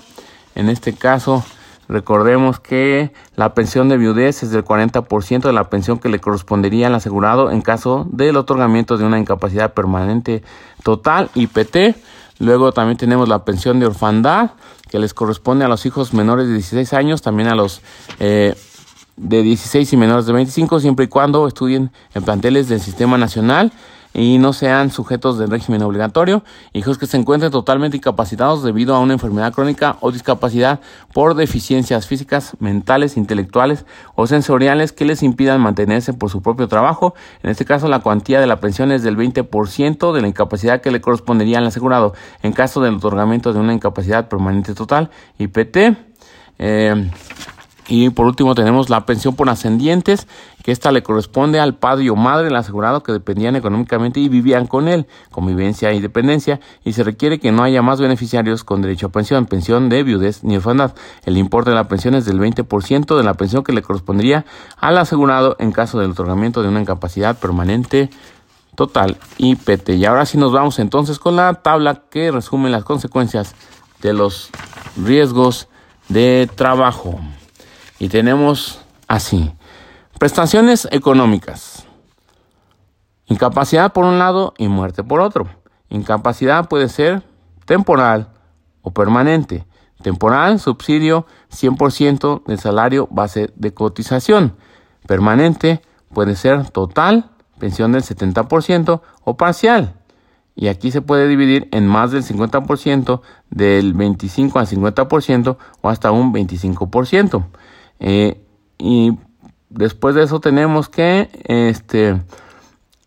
[0.54, 1.44] En este caso,
[1.88, 6.88] Recordemos que la pensión de viudez es del 40% de la pensión que le correspondería
[6.88, 10.44] al asegurado en caso del otorgamiento de una incapacidad permanente
[10.82, 11.96] total, IPT.
[12.40, 14.52] Luego también tenemos la pensión de orfandad
[14.90, 17.82] que les corresponde a los hijos menores de 16 años, también a los
[18.20, 18.56] eh,
[19.18, 23.72] de 16 y menores de 25, siempre y cuando estudien en planteles del Sistema Nacional
[24.16, 29.00] y no sean sujetos del régimen obligatorio, hijos que se encuentren totalmente incapacitados debido a
[29.00, 30.80] una enfermedad crónica o discapacidad
[31.14, 33.86] por deficiencias físicas, mentales, intelectuales
[34.16, 37.14] o sensoriales que les impidan mantenerse por su propio trabajo.
[37.44, 40.92] En este caso, la cuantía de la pensión es del 20% de la incapacidad que
[40.92, 45.10] le correspondería al asegurado en caso del otorgamiento de una incapacidad permanente total,
[45.40, 45.78] IPT.
[46.58, 47.12] Eh,
[47.88, 50.28] y por último tenemos la pensión por ascendientes,
[50.64, 54.66] que esta le corresponde al padre o madre del asegurado que dependían económicamente y vivían
[54.66, 59.08] con él, convivencia y dependencia, y se requiere que no haya más beneficiarios con derecho
[59.08, 60.96] a pensión, pensión de viudez ni orfandad.
[61.26, 64.46] El importe de la pensión es del 20% de la pensión que le correspondería
[64.78, 68.10] al asegurado en caso del otorgamiento de una incapacidad permanente
[68.76, 69.90] total IPT.
[69.90, 73.56] Y ahora sí nos vamos entonces con la tabla que resume las consecuencias
[74.02, 74.50] de los
[74.98, 75.68] riesgos
[76.10, 77.20] de trabajo.
[78.00, 79.54] Y tenemos así,
[80.20, 81.86] prestaciones económicas.
[83.28, 85.48] Incapacidad por un lado y muerte por otro.
[85.90, 87.24] Incapacidad puede ser
[87.66, 88.30] temporal
[88.82, 89.66] o permanente.
[90.02, 94.56] Temporal, subsidio 100% del salario base de cotización.
[95.08, 95.82] Permanente
[96.14, 99.96] puede ser total, pensión del 70% o parcial.
[100.56, 106.12] Y aquí se puede dividir en más del 50%, del 25 al 50% o hasta
[106.12, 107.46] un 25%.
[108.00, 108.42] Eh,
[108.78, 109.18] y
[109.70, 112.22] después de eso tenemos que este,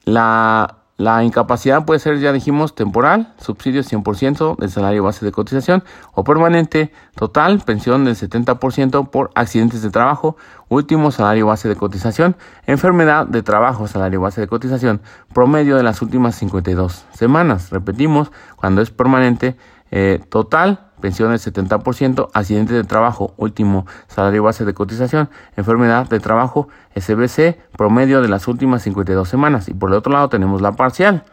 [0.04, 5.84] la, la incapacidad puede ser, ya dijimos, temporal, subsidio 100% del salario base de cotización
[6.12, 10.36] o permanente, total, pensión del 70% por accidentes de trabajo,
[10.68, 12.36] último salario base de cotización,
[12.66, 15.00] enfermedad de trabajo, salario base de cotización,
[15.32, 17.70] promedio de las últimas 52 semanas.
[17.70, 19.56] Repetimos, cuando es permanente,
[19.92, 26.20] eh, total, pensión del 70%, accidente de trabajo, último salario base de cotización, enfermedad de
[26.20, 29.68] trabajo, SBC, promedio de las últimas 52 semanas.
[29.68, 31.24] Y por el otro lado tenemos la parcial.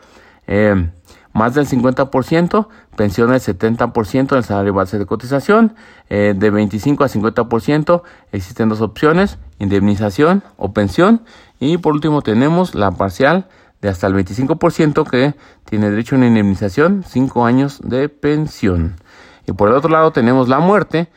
[0.47, 0.89] Eh,
[1.35, 5.75] más del 50%, pensión del 70% del salario base de cotización,
[6.09, 11.23] eh, de 25 a 50% existen dos opciones, indemnización o pensión,
[11.59, 13.49] y por último tenemos la parcial
[13.81, 15.35] de hasta el 25% que
[15.65, 18.95] tiene derecho a una indemnización, 5 años de pensión.
[19.47, 21.09] Y por el otro lado tenemos la muerte,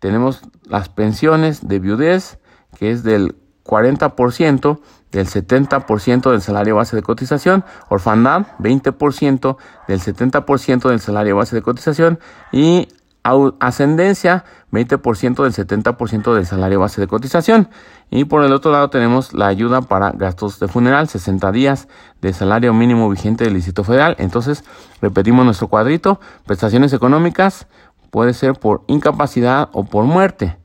[0.00, 2.38] tenemos las pensiones de viudez,
[2.78, 4.80] que es del 40%,
[5.10, 9.56] del 70% del salario base de cotización, orfandad 20%
[9.86, 12.18] del 70% del salario base de cotización
[12.50, 12.88] y
[13.22, 17.68] ascendencia 20% del 70% del salario base de cotización.
[18.10, 21.88] Y por el otro lado tenemos la ayuda para gastos de funeral, 60 días
[22.20, 24.16] de salario mínimo vigente del Distrito Federal.
[24.18, 24.64] Entonces,
[25.00, 27.66] repetimos nuestro cuadrito, prestaciones económicas
[28.10, 30.58] puede ser por incapacidad o por muerte.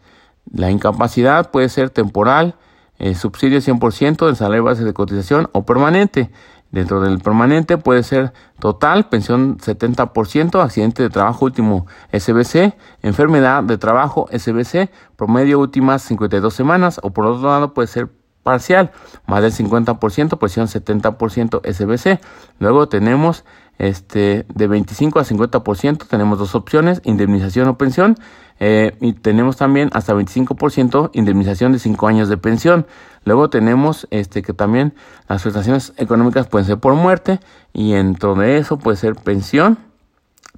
[0.51, 2.55] La incapacidad puede ser temporal,
[2.99, 6.31] eh, subsidio 100% del salario base de cotización o permanente.
[6.77, 13.79] Dentro del permanente puede ser total, pensión 70%, accidente de trabajo último SBC, enfermedad de
[13.79, 18.09] trabajo SBC, promedio últimas 52 semanas, o por otro lado puede ser
[18.43, 18.91] parcial,
[19.25, 22.19] más del 50%, pensión 70% SBC.
[22.59, 23.43] Luego tenemos
[23.77, 28.15] este de 25 a 50%, tenemos dos opciones, indemnización o pensión.
[28.59, 32.87] Eh, y tenemos también hasta 25% indemnización de 5 años de pensión.
[33.23, 34.93] Luego tenemos este que también
[35.27, 37.39] las prestaciones económicas pueden ser por muerte
[37.73, 39.77] y dentro de eso puede ser pensión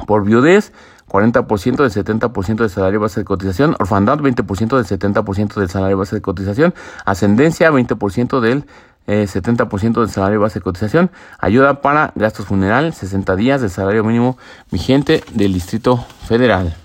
[0.08, 0.72] por viudez,
[1.10, 6.16] 40% del 70% del salario base de cotización, orfandad 20% del 70% del salario base
[6.16, 6.74] de cotización,
[7.06, 8.66] ascendencia 20% del
[9.10, 14.04] 70% eh, del salario base de cotización, ayuda para gastos funeral 60 días del salario
[14.04, 14.38] mínimo
[14.72, 16.76] vigente del Distrito Federal.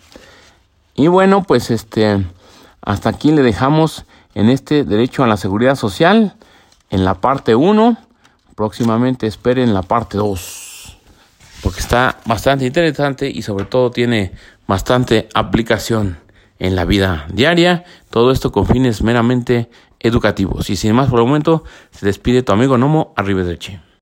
[0.94, 2.24] Y bueno, pues este
[2.82, 4.04] hasta aquí le dejamos
[4.34, 6.34] en este derecho a la seguridad social
[6.90, 7.96] en la parte 1.
[8.54, 10.98] Próximamente esperen la parte 2.
[11.62, 14.32] Porque está bastante interesante y sobre todo tiene
[14.66, 16.18] bastante aplicación
[16.58, 17.84] en la vida diaria.
[18.10, 19.70] Todo esto con fines meramente
[20.04, 20.70] educativos.
[20.70, 23.78] Y sin más por el momento, se despide tu amigo Nomo Arrivederci.